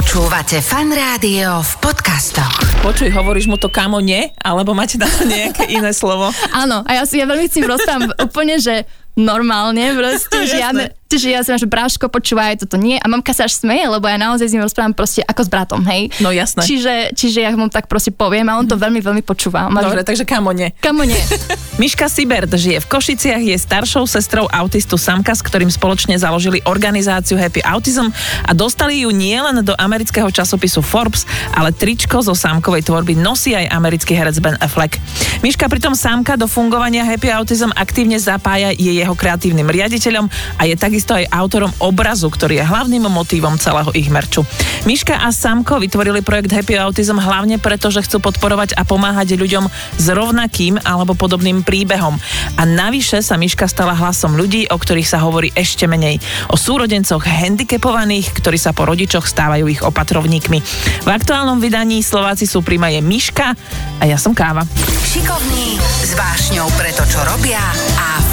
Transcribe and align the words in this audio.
Počúvate 0.00 0.64
fan 0.64 0.88
rádio 0.96 1.60
v 1.60 1.72
podcastoch. 1.84 2.80
Počuj, 2.80 3.12
hovoríš 3.12 3.52
mu 3.52 3.60
to 3.60 3.68
kamo 3.68 4.00
nie? 4.00 4.32
Alebo 4.40 4.72
máte 4.72 4.96
na 4.96 5.04
to 5.04 5.28
nejaké 5.28 5.68
iné 5.68 5.92
slovo? 5.92 6.32
Áno, 6.56 6.80
a 6.88 6.90
ja 6.96 7.04
si 7.04 7.20
ja 7.20 7.28
veľmi 7.28 7.44
chcem 7.52 7.68
rozprávať 7.68 8.16
úplne, 8.16 8.56
že 8.56 8.88
normálne, 9.12 9.92
proste 9.92 10.48
žiadne, 10.56 10.96
Čiže 11.10 11.26
ja 11.34 11.42
som, 11.42 11.58
že 11.58 11.66
Bráško, 11.66 12.06
počúvaj, 12.06 12.62
toto 12.62 12.78
nie. 12.78 12.94
A 13.02 13.06
mamka 13.10 13.34
sa 13.34 13.50
až 13.50 13.58
smeje, 13.58 13.82
lebo 13.82 14.06
ja 14.06 14.14
naozaj 14.14 14.46
s 14.46 14.54
ním 14.54 14.62
rozprávam 14.62 14.94
proste 14.94 15.26
ako 15.26 15.42
s 15.42 15.50
bratom, 15.50 15.82
hej. 15.90 16.06
No 16.22 16.30
jasné. 16.30 16.62
Čiže, 16.62 17.18
čiže 17.18 17.42
ja 17.42 17.50
mu 17.58 17.66
tak 17.66 17.90
proste 17.90 18.14
poviem 18.14 18.46
a 18.46 18.54
on 18.54 18.70
to 18.70 18.78
veľmi, 18.78 19.02
veľmi 19.02 19.26
počúva. 19.26 19.66
Máš... 19.66 19.90
Dobre, 19.90 20.06
takže 20.06 20.22
kamo 20.22 20.54
nie. 20.54 20.70
Kamo 20.78 21.02
nie. 21.02 21.18
Miška 21.82 22.06
Sibert 22.06 22.54
žije 22.54 22.78
v 22.78 22.86
Košiciach, 22.86 23.42
je 23.42 23.56
staršou 23.58 24.06
sestrou 24.06 24.46
autistu 24.54 24.94
Samka, 24.94 25.34
s 25.34 25.42
ktorým 25.42 25.66
spoločne 25.66 26.14
založili 26.14 26.62
organizáciu 26.62 27.34
Happy 27.34 27.58
Autism 27.66 28.14
a 28.46 28.54
dostali 28.54 29.02
ju 29.02 29.10
nielen 29.10 29.66
do 29.66 29.74
amerického 29.74 30.30
časopisu 30.30 30.78
Forbes, 30.78 31.26
ale 31.58 31.74
tričko 31.74 32.22
zo 32.22 32.38
Samkovej 32.38 32.86
tvorby 32.86 33.18
nosí 33.18 33.56
aj 33.58 33.66
americký 33.72 34.14
herec 34.14 34.38
Ben 34.38 34.54
Affleck. 34.62 35.02
Miška 35.42 35.66
pritom 35.66 35.96
Samka 35.98 36.38
do 36.38 36.46
fungovania 36.46 37.02
Happy 37.02 37.32
Autism 37.34 37.74
aktívne 37.74 38.20
zapája, 38.20 38.70
je 38.76 38.92
jeho 38.94 39.16
kreatívnym 39.16 39.66
riaditeľom 39.66 40.28
a 40.60 40.62
je 40.68 40.76
takisto 40.76 40.99
takisto 41.00 41.16
aj 41.16 41.32
autorom 41.32 41.72
obrazu, 41.80 42.28
ktorý 42.28 42.60
je 42.60 42.68
hlavným 42.68 43.08
motívom 43.08 43.56
celého 43.56 43.88
ich 43.96 44.12
merču. 44.12 44.44
Miška 44.84 45.16
a 45.24 45.32
Samko 45.32 45.80
vytvorili 45.80 46.20
projekt 46.20 46.52
Happy 46.52 46.76
Autism 46.76 47.16
hlavne 47.16 47.56
preto, 47.56 47.88
že 47.88 48.04
chcú 48.04 48.20
podporovať 48.20 48.76
a 48.76 48.84
pomáhať 48.84 49.40
ľuďom 49.40 49.64
s 49.96 50.06
rovnakým 50.12 50.76
alebo 50.84 51.16
podobným 51.16 51.64
príbehom. 51.64 52.20
A 52.60 52.68
navyše 52.68 53.24
sa 53.24 53.40
Miška 53.40 53.64
stala 53.64 53.96
hlasom 53.96 54.36
ľudí, 54.36 54.68
o 54.68 54.76
ktorých 54.76 55.08
sa 55.08 55.24
hovorí 55.24 55.48
ešte 55.56 55.88
menej. 55.88 56.20
O 56.52 56.60
súrodencoch 56.60 57.24
handicapovaných, 57.24 58.36
ktorí 58.36 58.60
sa 58.60 58.76
po 58.76 58.84
rodičoch 58.84 59.24
stávajú 59.24 59.72
ich 59.72 59.80
opatrovníkmi. 59.80 60.58
V 61.00 61.08
aktuálnom 61.08 61.64
vydaní 61.64 62.04
Slováci 62.04 62.44
sú 62.44 62.60
príma 62.60 62.92
je 62.92 63.00
Miška 63.00 63.56
a 63.96 64.04
ja 64.04 64.20
som 64.20 64.36
Káva. 64.36 64.68
Šikovní, 65.08 65.80
s 65.80 66.12
vášňou 66.12 66.68
pre 66.76 66.92
to, 66.92 67.08
čo 67.08 67.24
robia 67.24 67.64
a 67.96 68.29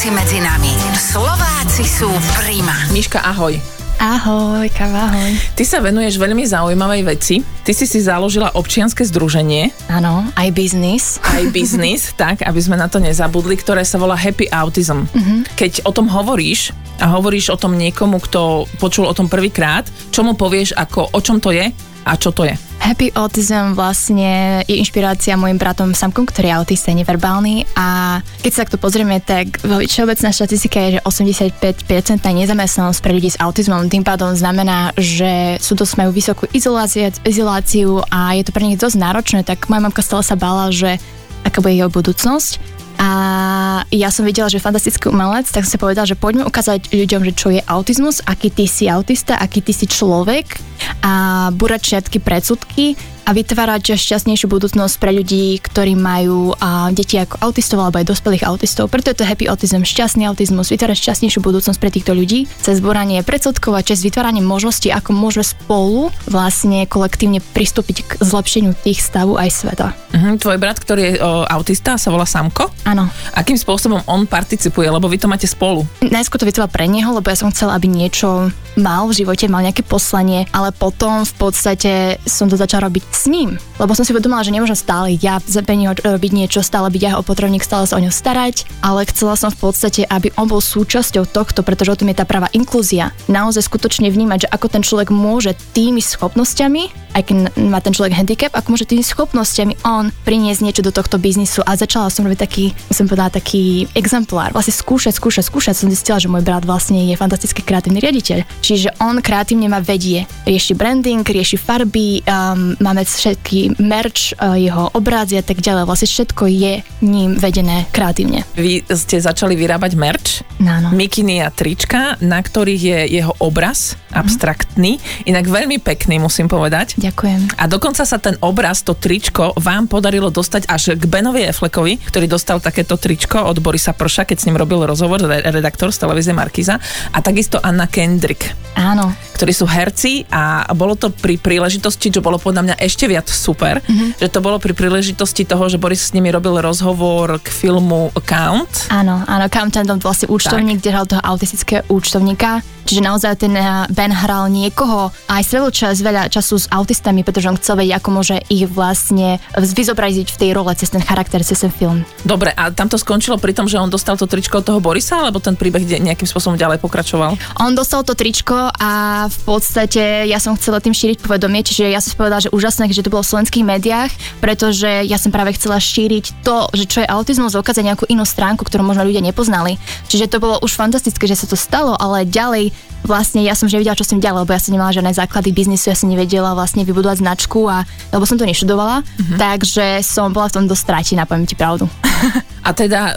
fungujúci 0.00 0.16
medzi 0.16 0.40
nami. 0.40 0.72
Slováci 0.96 1.84
sú 1.84 2.08
prima. 2.40 2.72
Miška, 2.88 3.20
ahoj. 3.20 3.52
Ahoj, 4.00 4.64
káva, 4.72 5.12
ahoj. 5.12 5.36
Ty 5.52 5.64
sa 5.68 5.84
venuješ 5.84 6.16
veľmi 6.16 6.40
zaujímavej 6.40 7.02
veci. 7.04 7.44
Ty 7.44 7.72
si 7.76 7.84
si 7.84 8.00
založila 8.00 8.56
občianske 8.56 9.04
združenie. 9.04 9.68
Áno, 9.92 10.24
aj 10.40 10.48
biznis. 10.56 11.20
Aj 11.20 11.44
biznis, 11.52 12.08
tak, 12.22 12.40
aby 12.48 12.60
sme 12.64 12.80
na 12.80 12.88
to 12.88 12.96
nezabudli, 12.96 13.60
ktoré 13.60 13.84
sa 13.84 14.00
volá 14.00 14.16
Happy 14.16 14.48
Autism. 14.48 15.04
Uh-huh. 15.04 15.44
Keď 15.60 15.84
o 15.84 15.92
tom 15.92 16.08
hovoríš 16.08 16.72
a 16.96 17.12
hovoríš 17.12 17.52
o 17.52 17.60
tom 17.60 17.76
niekomu, 17.76 18.24
kto 18.24 18.64
počul 18.80 19.04
o 19.04 19.12
tom 19.12 19.28
prvýkrát, 19.28 19.84
čo 20.08 20.24
mu 20.24 20.32
povieš, 20.32 20.80
ako, 20.80 21.12
o 21.12 21.20
čom 21.20 21.44
to 21.44 21.52
je 21.52 21.68
a 22.08 22.12
čo 22.16 22.32
to 22.32 22.48
je? 22.48 22.69
Happy 22.90 23.14
Autism 23.14 23.78
vlastne 23.78 24.66
je 24.66 24.74
inšpirácia 24.74 25.38
môjim 25.38 25.54
bratom 25.54 25.94
Samkom, 25.94 26.26
ktorý 26.26 26.50
je 26.50 26.58
autista, 26.58 26.90
neverbálny. 26.90 27.62
A 27.78 28.18
keď 28.42 28.50
sa 28.50 28.60
takto 28.66 28.82
pozrieme, 28.82 29.22
tak 29.22 29.62
všeobecná 29.62 30.34
štatistika 30.34 30.82
je, 30.82 30.98
že 30.98 31.00
85% 31.06 32.18
nezamestnanosť 32.18 32.98
pre 32.98 33.14
ľudí 33.14 33.30
s 33.30 33.38
autizmom. 33.38 33.86
Tým 33.86 34.02
pádom 34.02 34.34
znamená, 34.34 34.90
že 34.98 35.54
sú 35.62 35.78
dosť 35.78 36.02
majú 36.02 36.10
vysokú 36.10 36.50
izoláciu, 36.50 37.14
izoláciu 37.22 38.02
a 38.10 38.34
je 38.34 38.42
to 38.42 38.50
pre 38.50 38.66
nich 38.66 38.74
dosť 38.74 38.98
náročné, 38.98 39.46
tak 39.46 39.70
moja 39.70 39.86
mamka 39.86 40.02
stále 40.02 40.26
sa 40.26 40.34
bála, 40.34 40.74
že 40.74 40.98
aká 41.46 41.62
bude 41.62 41.78
jeho 41.78 41.94
budúcnosť. 41.94 42.58
A 42.98 43.86
ja 43.94 44.10
som 44.10 44.26
videla, 44.26 44.50
že 44.50 44.58
fantastický 44.58 45.14
umelec, 45.14 45.46
tak 45.46 45.62
som 45.62 45.72
si 45.72 45.80
povedala, 45.80 46.10
že 46.10 46.18
poďme 46.18 46.42
ukázať 46.42 46.90
ľuďom, 46.90 47.22
že 47.22 47.32
čo 47.38 47.48
je 47.54 47.62
autizmus, 47.64 48.18
aký 48.26 48.50
ty 48.50 48.66
si 48.66 48.90
autista, 48.90 49.38
aký 49.38 49.62
ty 49.62 49.70
si 49.70 49.86
človek 49.86 50.58
a 51.00 51.48
burať 51.52 51.82
všetky 51.82 52.18
predsudky 52.20 52.84
a 53.30 53.36
vytvárať 53.38 53.94
šťastnejšiu 53.94 54.50
budúcnosť 54.50 54.98
pre 54.98 55.14
ľudí, 55.14 55.62
ktorí 55.62 55.94
majú 55.94 56.50
a, 56.58 56.90
deti 56.90 57.14
ako 57.14 57.38
autistov 57.38 57.78
alebo 57.78 58.02
aj 58.02 58.10
dospelých 58.10 58.42
autistov. 58.42 58.90
Preto 58.90 59.14
je 59.14 59.22
to 59.22 59.28
happy 59.28 59.46
autism, 59.46 59.86
šťastný 59.86 60.26
autizmus, 60.26 60.66
vytvárať 60.66 60.98
šťastnejšiu 60.98 61.38
budúcnosť 61.38 61.78
pre 61.78 61.94
týchto 61.94 62.10
ľudí 62.10 62.50
cez 62.58 62.82
zboranie 62.82 63.22
predsudkov 63.22 63.78
a 63.78 63.86
cez 63.86 64.02
vytváranie 64.02 64.42
možností, 64.42 64.90
ako 64.90 65.14
môžeme 65.14 65.46
spolu 65.46 66.10
vlastne 66.26 66.90
kolektívne 66.90 67.38
pristúpiť 67.54 68.02
k 68.02 68.10
zlepšeniu 68.18 68.74
tých 68.82 68.98
stavu 68.98 69.38
aj 69.38 69.62
sveta. 69.62 69.94
Uh-huh. 70.10 70.34
Tvoj 70.34 70.58
brat, 70.58 70.82
ktorý 70.82 71.02
je 71.06 71.12
o, 71.22 71.46
autista, 71.46 71.94
sa 72.02 72.10
volá 72.10 72.26
Samko? 72.26 72.74
Áno. 72.82 73.06
Akým 73.30 73.54
spôsobom 73.54 74.02
on 74.10 74.26
participuje, 74.26 74.90
lebo 74.90 75.06
vy 75.06 75.22
to 75.22 75.30
máte 75.30 75.46
spolu? 75.46 75.86
Najskôr 76.02 76.42
to 76.42 76.50
vytvorila 76.50 76.66
pre 76.66 76.90
neho, 76.90 77.14
lebo 77.14 77.30
ja 77.30 77.38
som 77.38 77.54
chcela, 77.54 77.78
aby 77.78 77.86
niečo 77.86 78.50
mal 78.74 79.06
v 79.06 79.22
živote, 79.22 79.46
mal 79.46 79.62
nejaké 79.62 79.86
poslanie, 79.86 80.50
ale 80.50 80.74
potom 80.74 81.22
v 81.22 81.34
podstate 81.38 82.18
som 82.26 82.50
to 82.50 82.58
začala 82.58 82.90
robiť 82.90 83.04
s 83.20 83.28
ním. 83.28 83.60
Lebo 83.76 83.92
som 83.92 84.04
si 84.08 84.16
uvedomila, 84.16 84.40
že 84.40 84.52
nemôžem 84.52 84.76
stále 84.76 85.12
ja 85.20 85.36
za 85.44 85.60
ho 85.60 85.92
robiť 85.92 86.32
niečo, 86.32 86.64
stále 86.64 86.88
byť 86.88 87.02
jeho 87.04 87.20
opotrovník, 87.20 87.60
stále 87.60 87.84
sa 87.84 88.00
o 88.00 88.04
ňo 88.04 88.08
starať, 88.08 88.64
ale 88.80 89.04
chcela 89.12 89.36
som 89.36 89.52
v 89.52 89.60
podstate, 89.60 90.08
aby 90.08 90.32
on 90.40 90.48
bol 90.48 90.64
súčasťou 90.64 91.28
tohto, 91.28 91.60
pretože 91.60 91.92
o 91.92 91.98
tom 92.00 92.08
je 92.08 92.16
tá 92.16 92.24
práva 92.24 92.48
inklúzia. 92.56 93.12
Naozaj 93.28 93.68
skutočne 93.68 94.08
vnímať, 94.08 94.48
že 94.48 94.52
ako 94.52 94.66
ten 94.72 94.82
človek 94.84 95.12
môže 95.12 95.52
tými 95.76 96.00
schopnosťami, 96.00 97.12
aj 97.14 97.22
keď 97.26 97.36
má 97.66 97.82
ten 97.82 97.92
človek 97.92 98.14
handicap, 98.14 98.52
ako 98.54 98.76
môže 98.76 98.86
tými 98.86 99.02
schopnosťami 99.02 99.82
on 99.82 100.14
priniesť 100.24 100.62
niečo 100.62 100.82
do 100.86 100.94
tohto 100.94 101.18
biznisu. 101.18 101.66
A 101.66 101.74
začala 101.74 102.08
som 102.08 102.22
robiť 102.24 102.40
taký, 102.40 102.64
som 102.94 103.10
povedala, 103.10 103.34
taký 103.34 103.90
exemplár. 103.98 104.54
Vlastne 104.54 104.74
skúšať, 104.74 105.18
skúšať, 105.18 105.44
skúšať. 105.50 105.74
Som 105.74 105.90
zistila, 105.90 106.22
že 106.22 106.30
môj 106.30 106.46
brat 106.46 106.62
vlastne 106.62 107.02
je 107.10 107.18
fantastický 107.18 107.66
kreatívny 107.66 107.98
riaditeľ. 107.98 108.46
Čiže 108.62 108.94
on 109.02 109.18
kreatívne 109.18 109.66
ma 109.66 109.82
vedie. 109.82 110.24
Rieši 110.46 110.78
branding, 110.78 111.26
rieši 111.26 111.58
farby, 111.58 112.22
um, 112.22 112.78
máme 112.78 113.02
všetky 113.16 113.80
merch, 113.82 114.36
uh, 114.38 114.54
jeho 114.54 114.92
obrazy 114.94 115.40
a 115.40 115.44
tak 115.44 115.62
ďalej. 115.62 115.88
Vlastne 115.88 116.08
všetko 116.10 116.44
je 116.50 116.72
ním 117.02 117.38
vedené 117.38 117.88
kreatívne. 117.90 118.44
Vy 118.54 118.84
ste 118.92 119.18
začali 119.18 119.56
vyrábať 119.56 119.92
merch, 119.96 120.46
Áno. 120.60 120.92
mikiny 120.92 121.42
a 121.42 121.48
trička, 121.48 122.20
na 122.20 122.38
ktorých 122.38 122.82
je 122.82 122.98
jeho 123.20 123.32
obraz 123.40 123.96
mhm. 124.10 124.20
abstraktný, 124.20 124.92
inak 125.26 125.46
veľmi 125.48 125.80
pekný 125.80 126.20
musím 126.20 126.46
povedať. 126.46 126.98
Ďakujem. 127.00 127.56
A 127.56 127.64
dokonca 127.70 128.04
sa 128.04 128.18
ten 128.20 128.36
obraz, 128.44 128.82
to 128.84 128.92
tričko 128.94 129.56
vám 129.56 129.88
podarilo 129.88 130.28
dostať 130.28 130.68
až 130.68 130.94
k 130.98 131.04
Benovi 131.06 131.46
Eflekovi, 131.46 131.98
ktorý 132.02 132.26
dostal 132.28 132.60
takéto 132.60 133.00
tričko 133.00 133.46
od 133.48 133.58
Borisa 133.62 133.96
Prša, 133.96 134.28
keď 134.28 134.36
s 134.42 134.46
ním 134.46 134.60
robil 134.60 134.84
rozhovor, 134.84 135.22
redaktor 135.24 135.90
z 135.90 136.02
televízie 136.02 136.36
Markiza, 136.36 136.76
a 137.10 137.18
takisto 137.24 137.58
Anna 137.62 137.88
Kendrick. 137.88 138.52
Áno. 138.76 139.29
Ktorí 139.40 139.56
sú 139.56 139.64
herci 139.64 140.28
a 140.28 140.68
bolo 140.76 141.00
to 141.00 141.08
pri 141.08 141.40
príležitosti, 141.40 142.12
čo 142.12 142.20
bolo 142.20 142.36
podľa 142.36 142.60
mňa 142.60 142.76
ešte 142.76 143.08
viac 143.08 143.24
super, 143.24 143.80
mm-hmm. 143.80 144.20
že 144.20 144.28
to 144.28 144.44
bolo 144.44 144.60
pri 144.60 144.76
príležitosti 144.76 145.48
toho, 145.48 145.64
že 145.64 145.80
Boris 145.80 146.04
s 146.04 146.12
nimi 146.12 146.28
robil 146.28 146.60
rozhovor 146.60 147.40
k 147.40 147.48
filmu 147.48 148.12
Count. 148.28 148.92
Áno, 148.92 149.24
áno, 149.24 149.48
Count 149.48 149.72
ten 149.72 149.88
vlastne 149.88 150.28
účtovník, 150.28 150.84
kde 150.84 150.92
hral 150.92 151.08
toho 151.08 151.24
autistického 151.24 151.88
účtovníka. 151.88 152.60
Čiže 152.90 153.06
naozaj 153.06 153.46
ten 153.46 153.54
eh, 153.54 153.86
Ben 153.94 154.10
hral 154.10 154.50
niekoho 154.50 155.14
aj 155.30 155.46
strelil 155.46 155.70
čas, 155.70 156.02
veľa 156.02 156.26
času 156.26 156.58
s 156.58 156.66
autistami, 156.74 157.22
pretože 157.22 157.46
on 157.46 157.54
chcel 157.54 157.78
vedieť, 157.78 158.02
ako 158.02 158.08
môže 158.10 158.36
ich 158.50 158.66
vlastne 158.66 159.38
vyzobraziť 159.54 160.26
v 160.26 160.36
tej 160.42 160.50
role 160.58 160.74
cez 160.74 160.90
ten 160.90 160.98
charakter, 160.98 161.38
cez 161.46 161.62
ten 161.62 161.70
film. 161.70 162.02
Dobre, 162.26 162.50
a 162.50 162.74
tam 162.74 162.90
to 162.90 162.98
skončilo 162.98 163.38
pri 163.38 163.54
tom, 163.54 163.70
že 163.70 163.78
on 163.78 163.86
dostal 163.86 164.18
to 164.18 164.26
tričko 164.26 164.58
od 164.58 164.66
toho 164.66 164.82
Borisa, 164.82 165.22
alebo 165.22 165.38
ten 165.38 165.54
príbeh 165.54 165.86
nejakým 165.86 166.26
spôsobom 166.26 166.58
ďalej 166.58 166.82
pokračoval? 166.82 167.38
On 167.62 167.72
dostal 167.78 168.02
to 168.02 168.18
tričko 168.18 168.74
a 168.74 168.90
v 169.30 169.40
podstate 169.46 170.26
ja 170.26 170.42
som 170.42 170.58
chcela 170.58 170.82
tým 170.82 170.92
šíriť 170.92 171.22
povedomie, 171.22 171.62
čiže 171.62 171.86
ja 171.86 172.02
som 172.02 172.18
povedala, 172.18 172.42
že 172.42 172.50
úžasné, 172.50 172.90
že 172.90 173.06
to 173.06 173.14
bolo 173.14 173.22
v 173.22 173.30
slovenských 173.30 173.64
médiách, 173.64 174.10
pretože 174.42 175.06
ja 175.06 175.16
som 175.16 175.30
práve 175.30 175.54
chcela 175.54 175.78
šíriť 175.78 176.42
to, 176.42 176.66
že 176.74 176.84
čo 176.90 176.98
je 177.00 177.08
autizmus, 177.08 177.54
ukázať 177.54 177.86
nejakú 177.86 178.04
inú 178.10 178.26
stránku, 178.26 178.66
ktorú 178.66 178.82
možno 178.82 179.06
ľudia 179.06 179.22
nepoznali. 179.22 179.78
Čiže 180.10 180.26
to 180.26 180.42
bolo 180.42 180.58
už 180.60 180.74
fantastické, 180.74 181.30
že 181.30 181.38
sa 181.38 181.46
to 181.46 181.54
stalo, 181.54 181.94
ale 181.94 182.26
ďalej 182.26 182.74
vlastne 183.04 183.40
ja 183.40 183.56
som 183.56 183.68
že 183.68 183.80
nevedela, 183.80 183.96
čo 183.96 184.04
som 184.04 184.20
ďalej, 184.20 184.44
lebo 184.44 184.52
ja 184.52 184.60
som 184.60 184.72
nemala 184.76 184.92
žiadne 184.92 185.12
základy 185.16 185.56
biznisu, 185.56 185.88
ja 185.88 185.96
som 185.96 186.12
nevedela 186.12 186.52
vlastne 186.52 186.84
vybudovať 186.84 187.24
značku 187.24 187.64
a 187.64 187.88
lebo 188.12 188.28
som 188.28 188.36
to 188.36 188.44
neštudovala, 188.44 189.00
uh-huh. 189.00 189.38
takže 189.40 190.04
som 190.04 190.32
bola 190.32 190.52
v 190.52 190.54
tom 190.60 190.64
dosť 190.68 190.82
strátená, 190.84 191.24
poviem 191.24 191.48
ti 191.48 191.56
pravdu. 191.56 191.88
A 192.60 192.76
teda 192.76 193.16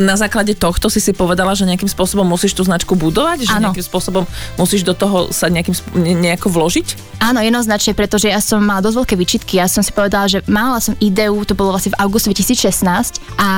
na 0.00 0.16
základe 0.16 0.56
tohto 0.56 0.88
si 0.88 0.96
si 0.96 1.12
povedala, 1.12 1.52
že 1.52 1.68
nejakým 1.68 1.92
spôsobom 1.92 2.24
musíš 2.24 2.56
tú 2.56 2.64
značku 2.64 2.96
budovať? 2.96 3.44
Že 3.44 3.52
ano. 3.52 3.62
nejakým 3.68 3.84
spôsobom 3.84 4.24
musíš 4.56 4.80
do 4.80 4.96
toho 5.00 5.32
sa 5.32 5.48
nejakým, 5.48 5.72
nejako 5.96 6.52
vložiť? 6.52 7.16
Áno, 7.24 7.40
jednoznačne, 7.40 7.96
pretože 7.96 8.28
ja 8.28 8.40
som 8.40 8.60
mala 8.60 8.84
dosť 8.84 8.96
veľké 8.96 9.14
vyčitky. 9.16 9.52
Ja 9.56 9.68
som 9.68 9.80
si 9.80 9.92
povedala, 9.92 10.28
že 10.28 10.44
mala 10.44 10.80
som 10.80 10.92
ideu, 11.00 11.32
to 11.48 11.56
bolo 11.56 11.72
vlastne 11.72 11.96
v 11.96 12.00
augustu 12.00 12.32
2016 12.32 13.20
a 13.40 13.48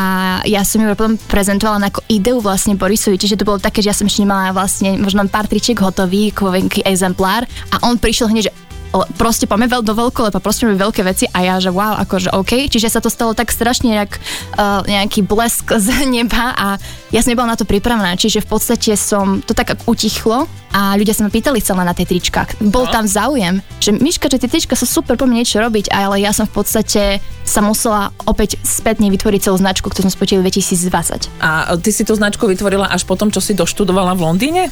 ja 0.47 0.63
som 0.63 0.83
ju 0.83 0.87
potom 0.95 1.19
prezentovala 1.31 1.91
ako 1.91 2.03
ideu 2.07 2.39
vlastne 2.39 2.79
Borisovi, 2.79 3.19
čiže 3.19 3.39
to 3.39 3.49
bolo 3.49 3.59
také, 3.59 3.83
že 3.83 3.91
ja 3.91 3.97
som 3.97 4.07
ešte 4.07 4.23
nemala 4.23 4.55
vlastne 4.55 4.95
možno 4.99 5.27
pár 5.27 5.51
tričiek 5.51 5.79
hotový, 5.79 6.31
kvovenký 6.31 6.87
exemplár 6.87 7.47
a 7.71 7.83
on 7.87 7.99
prišiel 7.99 8.31
hneď, 8.31 8.51
že 8.51 8.53
proste 9.17 9.49
poďme 9.49 9.73
veľ, 9.73 9.83
do 9.83 9.95
veľkolepa, 9.97 10.39
proste 10.45 10.69
veľké 10.69 11.03
veci 11.03 11.25
a 11.33 11.39
ja, 11.41 11.57
že 11.59 11.73
wow, 11.73 11.97
akože 12.05 12.33
OK. 12.37 12.69
Čiže 12.69 12.93
sa 12.93 13.01
to 13.01 13.09
stalo 13.09 13.33
tak 13.33 13.49
strašne 13.49 14.05
jak 14.05 14.21
uh, 14.61 14.85
nejaký 14.85 15.25
blesk 15.25 15.73
z 15.73 15.89
neba 16.17 16.53
a 16.53 16.77
ja 17.09 17.21
som 17.25 17.33
nebola 17.33 17.57
na 17.57 17.59
to 17.59 17.65
pripravená. 17.65 18.17
Čiže 18.21 18.45
v 18.45 18.49
podstate 18.49 18.93
som 19.01 19.41
to 19.41 19.57
tak 19.57 19.77
utichlo 19.89 20.45
a 20.73 20.97
ľudia 20.97 21.13
sa 21.13 21.29
ma 21.29 21.31
pýtali 21.33 21.61
celé 21.61 21.85
na 21.85 21.93
tie 21.93 22.09
tričkách. 22.09 22.65
Bol 22.73 22.89
no. 22.89 22.93
tam 22.93 23.05
záujem, 23.05 23.61
že 23.77 23.93
Miška, 23.93 24.33
že 24.33 24.41
tie 24.41 24.49
trička 24.49 24.73
sú 24.73 24.89
super, 24.89 25.21
poďme 25.21 25.45
niečo 25.45 25.61
robiť, 25.61 25.93
ale 25.93 26.25
ja 26.25 26.33
som 26.33 26.49
v 26.49 26.65
podstate 26.65 27.21
sa 27.45 27.61
musela 27.61 28.09
opäť 28.25 28.57
spätne 28.65 29.13
vytvoriť 29.13 29.53
celú 29.53 29.61
značku, 29.61 29.93
ktorú 29.93 30.09
sme 30.09 30.15
spočili 30.17 30.41
v 30.41 30.49
2020. 30.49 31.29
A 31.45 31.77
ty 31.77 31.91
si 31.93 32.03
tú 32.09 32.17
značku 32.17 32.49
vytvorila 32.49 32.89
až 32.89 33.05
potom, 33.05 33.29
čo 33.29 33.45
si 33.45 33.53
doštudovala 33.53 34.17
v 34.17 34.21
Londýne? 34.25 34.63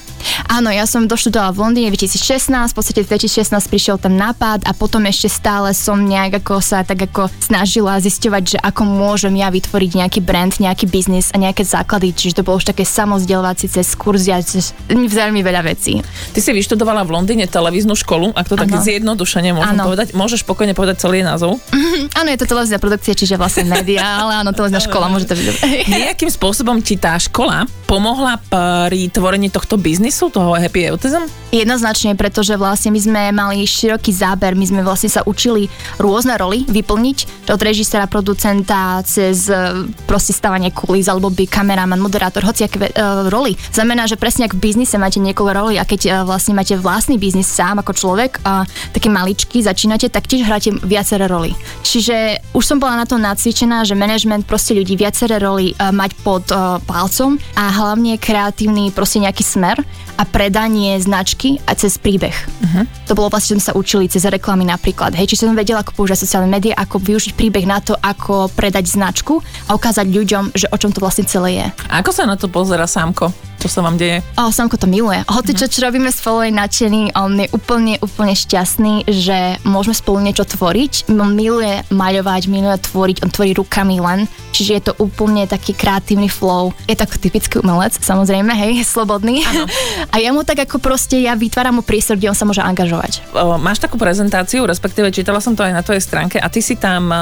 Áno, 0.49 0.73
ja 0.73 0.89
som 0.89 1.05
doštudovala 1.05 1.53
v 1.53 1.59
Londýne 1.61 1.89
v 1.93 2.01
2016, 2.01 2.73
v 2.73 2.75
podstate 2.75 3.01
v 3.05 3.09
2016 3.13 3.53
prišiel 3.69 4.01
ten 4.01 4.10
nápad 4.15 4.67
a 4.67 4.73
potom 4.75 5.07
ešte 5.07 5.31
stále 5.31 5.75
som 5.75 5.99
nejak 6.03 6.43
ako 6.43 6.59
sa 6.59 6.83
tak 6.83 7.11
ako 7.11 7.31
snažila 7.39 7.99
zisťovať, 8.03 8.43
že 8.57 8.59
ako 8.59 8.83
môžem 8.87 9.35
ja 9.39 9.51
vytvoriť 9.51 9.91
nejaký 9.99 10.21
brand, 10.23 10.51
nejaký 10.51 10.91
biznis 10.91 11.31
a 11.31 11.41
nejaké 11.41 11.63
základy, 11.63 12.15
čiže 12.15 12.41
to 12.41 12.47
bolo 12.47 12.59
už 12.59 12.71
také 12.71 12.83
samozdeľovacie 12.83 13.71
cez 13.71 13.95
kurzia, 13.95 14.43
cez 14.43 14.75
veľmi 14.91 15.41
veľa 15.41 15.63
vecí. 15.67 16.03
Ty 16.35 16.39
si 16.39 16.51
vyštudovala 16.51 17.07
v 17.07 17.11
Londýne 17.15 17.47
televíznu 17.47 17.95
školu, 17.95 18.35
ak 18.35 18.47
to 18.51 18.57
tak 18.59 18.71
zjednodušene 18.71 19.55
môžem 19.55 19.77
ano. 19.79 19.91
povedať. 19.91 20.13
Môžeš 20.17 20.43
spokojne 20.43 20.73
povedať 20.75 21.05
celý 21.05 21.23
názov? 21.23 21.61
Áno, 22.19 22.29
je 22.33 22.39
to 22.41 22.47
televízna 22.49 22.83
produkcia, 22.83 23.15
čiže 23.15 23.39
vlastne 23.39 23.69
média, 23.69 24.03
ale 24.03 24.43
áno, 24.43 24.51
televízna 24.51 24.83
škola, 24.83 25.13
môže 25.13 25.31
to 25.31 25.37
byť 25.37 25.47
Nejakým 26.01 26.31
spôsobom 26.33 26.83
ti 26.83 26.99
tá 26.99 27.15
škola 27.21 27.69
pomohla 27.85 28.41
pri 28.49 29.11
tvorení 29.13 29.53
tohto 29.53 29.77
biznisu, 29.77 30.33
toho 30.33 30.57
Happy 30.57 30.89
Autism? 30.89 31.29
Jednoznačne, 31.53 32.17
pretože 32.17 32.55
vlastne 32.57 32.95
my 32.95 33.01
sme 33.03 33.23
mali 33.35 33.67
široký 33.67 34.00
záber, 34.09 34.57
my 34.57 34.65
sme 34.65 34.81
vlastne 34.81 35.13
sa 35.13 35.21
učili 35.29 35.69
rôzne 36.01 36.41
roly 36.41 36.65
vyplniť, 36.65 37.53
od 37.53 37.61
režisera, 37.61 38.09
producenta, 38.09 39.05
cez 39.05 39.53
e, 39.53 39.85
proste 40.09 40.33
stavanie 40.33 40.73
kulis, 40.73 41.13
alebo 41.13 41.29
by 41.29 41.45
kameraman, 41.45 42.01
moderátor, 42.01 42.41
hociaké 42.47 42.81
uh, 42.81 43.29
roli. 43.29 43.59
Znamená, 43.75 44.09
že 44.09 44.17
presne 44.17 44.47
ako 44.47 44.57
v 44.57 44.65
biznise 44.71 44.97
máte 44.97 45.19
niekoľko 45.21 45.53
roli 45.53 45.75
a 45.77 45.85
keď 45.85 46.01
uh, 46.07 46.13
vlastne 46.23 46.57
máte 46.57 46.79
vlastný 46.79 47.19
biznis 47.19 47.51
sám 47.51 47.83
ako 47.83 47.93
človek, 47.93 48.41
uh, 48.47 48.65
taký 48.95 49.11
maličký, 49.11 49.61
začínate, 49.61 50.09
tak 50.09 50.31
tiež 50.31 50.47
hráte 50.47 50.71
viaceré 50.87 51.27
roly. 51.27 51.53
Čiže 51.83 52.41
už 52.55 52.65
som 52.65 52.79
bola 52.79 53.03
na 53.03 53.07
to 53.07 53.19
nacvičená, 53.19 53.83
že 53.83 53.99
management 53.99 54.47
proste 54.47 54.73
ľudí 54.73 54.95
viaceré 54.95 55.43
roly 55.43 55.75
uh, 55.77 55.91
mať 55.91 56.11
pod 56.23 56.47
uh, 56.55 56.79
palcom 56.87 57.37
a 57.59 57.65
hlavne 57.69 58.17
kreatívny 58.17 58.95
proste 58.95 59.21
nejaký 59.21 59.43
smer 59.43 59.83
a 60.17 60.23
predanie 60.25 60.97
značky 60.99 61.61
a 61.67 61.75
cez 61.75 61.99
príbeh. 61.99 62.33
Uh-huh. 62.33 62.85
To 63.11 63.19
bolo 63.19 63.29
vlastne, 63.29 63.55
že 63.55 63.57
sme 63.61 63.69
sa 63.71 63.75
učili 63.77 64.07
cez 64.07 64.25
reklamy 64.27 64.65
napríklad. 64.65 65.15
Hej, 65.15 65.35
či 65.35 65.41
som 65.43 65.53
vedela, 65.53 65.83
ako 65.83 65.99
používať 65.99 66.25
sociálne 66.25 66.51
médiá, 66.51 66.79
ako 66.79 67.03
využiť 67.03 67.35
príbeh 67.35 67.67
na 67.67 67.83
to, 67.83 67.99
ako 67.99 68.49
predať 68.55 68.91
značku 68.91 69.43
a 69.67 69.77
ukázať 69.77 70.07
ľuďom, 70.09 70.45
že 70.55 70.71
o 70.71 70.77
čom 70.79 70.95
to 70.95 71.03
vlastne 71.03 71.27
celé 71.27 71.61
je. 71.61 71.67
A 71.91 72.01
ako 72.01 72.11
sa 72.15 72.25
na 72.25 72.39
to 72.39 72.47
pozera 72.47 72.87
sámko? 72.87 73.50
Čo 73.61 73.69
sa 73.69 73.85
vám 73.85 74.01
deje? 74.01 74.25
O, 74.41 74.49
Samko 74.49 74.81
to 74.81 74.89
miluje. 74.89 75.21
Hoci 75.29 75.53
čo, 75.53 75.69
čo 75.69 75.85
robíme 75.85 76.09
spolu 76.09 76.49
je 76.49 76.57
nadšený, 76.57 77.13
on 77.13 77.37
je 77.37 77.49
úplne, 77.53 78.01
úplne 78.01 78.33
šťastný, 78.33 79.05
že 79.05 79.61
môžeme 79.69 79.93
spolu 79.93 80.25
niečo 80.25 80.49
tvoriť. 80.49 81.13
On 81.13 81.37
miluje 81.37 81.85
maľovať, 81.93 82.49
miluje 82.49 82.81
tvoriť, 82.81 83.21
on 83.21 83.29
tvorí 83.29 83.53
rukami 83.53 84.01
len. 84.01 84.25
Čiže 84.57 84.73
je 84.73 84.83
to 84.89 84.93
úplne 84.97 85.45
taký 85.45 85.77
kreatívny 85.77 86.33
flow. 86.33 86.73
Je 86.89 86.97
tak 86.97 87.13
typický 87.21 87.61
umelec, 87.61 88.01
samozrejme, 88.01 88.49
hej, 88.49 88.81
slobodný. 88.97 89.45
Ano. 89.45 89.69
A 90.09 90.17
ja 90.25 90.33
mu 90.33 90.41
tak 90.41 90.65
ako 90.65 90.81
proste, 90.81 91.21
ja 91.21 91.37
vytváram 91.37 91.77
mu 91.77 91.83
priestor, 91.85 92.17
kde 92.17 92.33
on 92.33 92.39
sa 92.39 92.49
môže 92.49 92.65
angažovať. 92.65 93.21
O, 93.37 93.61
máš 93.61 93.77
takú 93.77 94.01
prezentáciu, 94.01 94.65
respektíve 94.65 95.13
čítala 95.13 95.45
som 95.45 95.53
to 95.53 95.61
aj 95.61 95.77
na 95.77 95.85
tvojej 95.85 96.01
stránke 96.01 96.41
a 96.41 96.49
ty 96.49 96.65
si 96.65 96.81
tam 96.81 97.13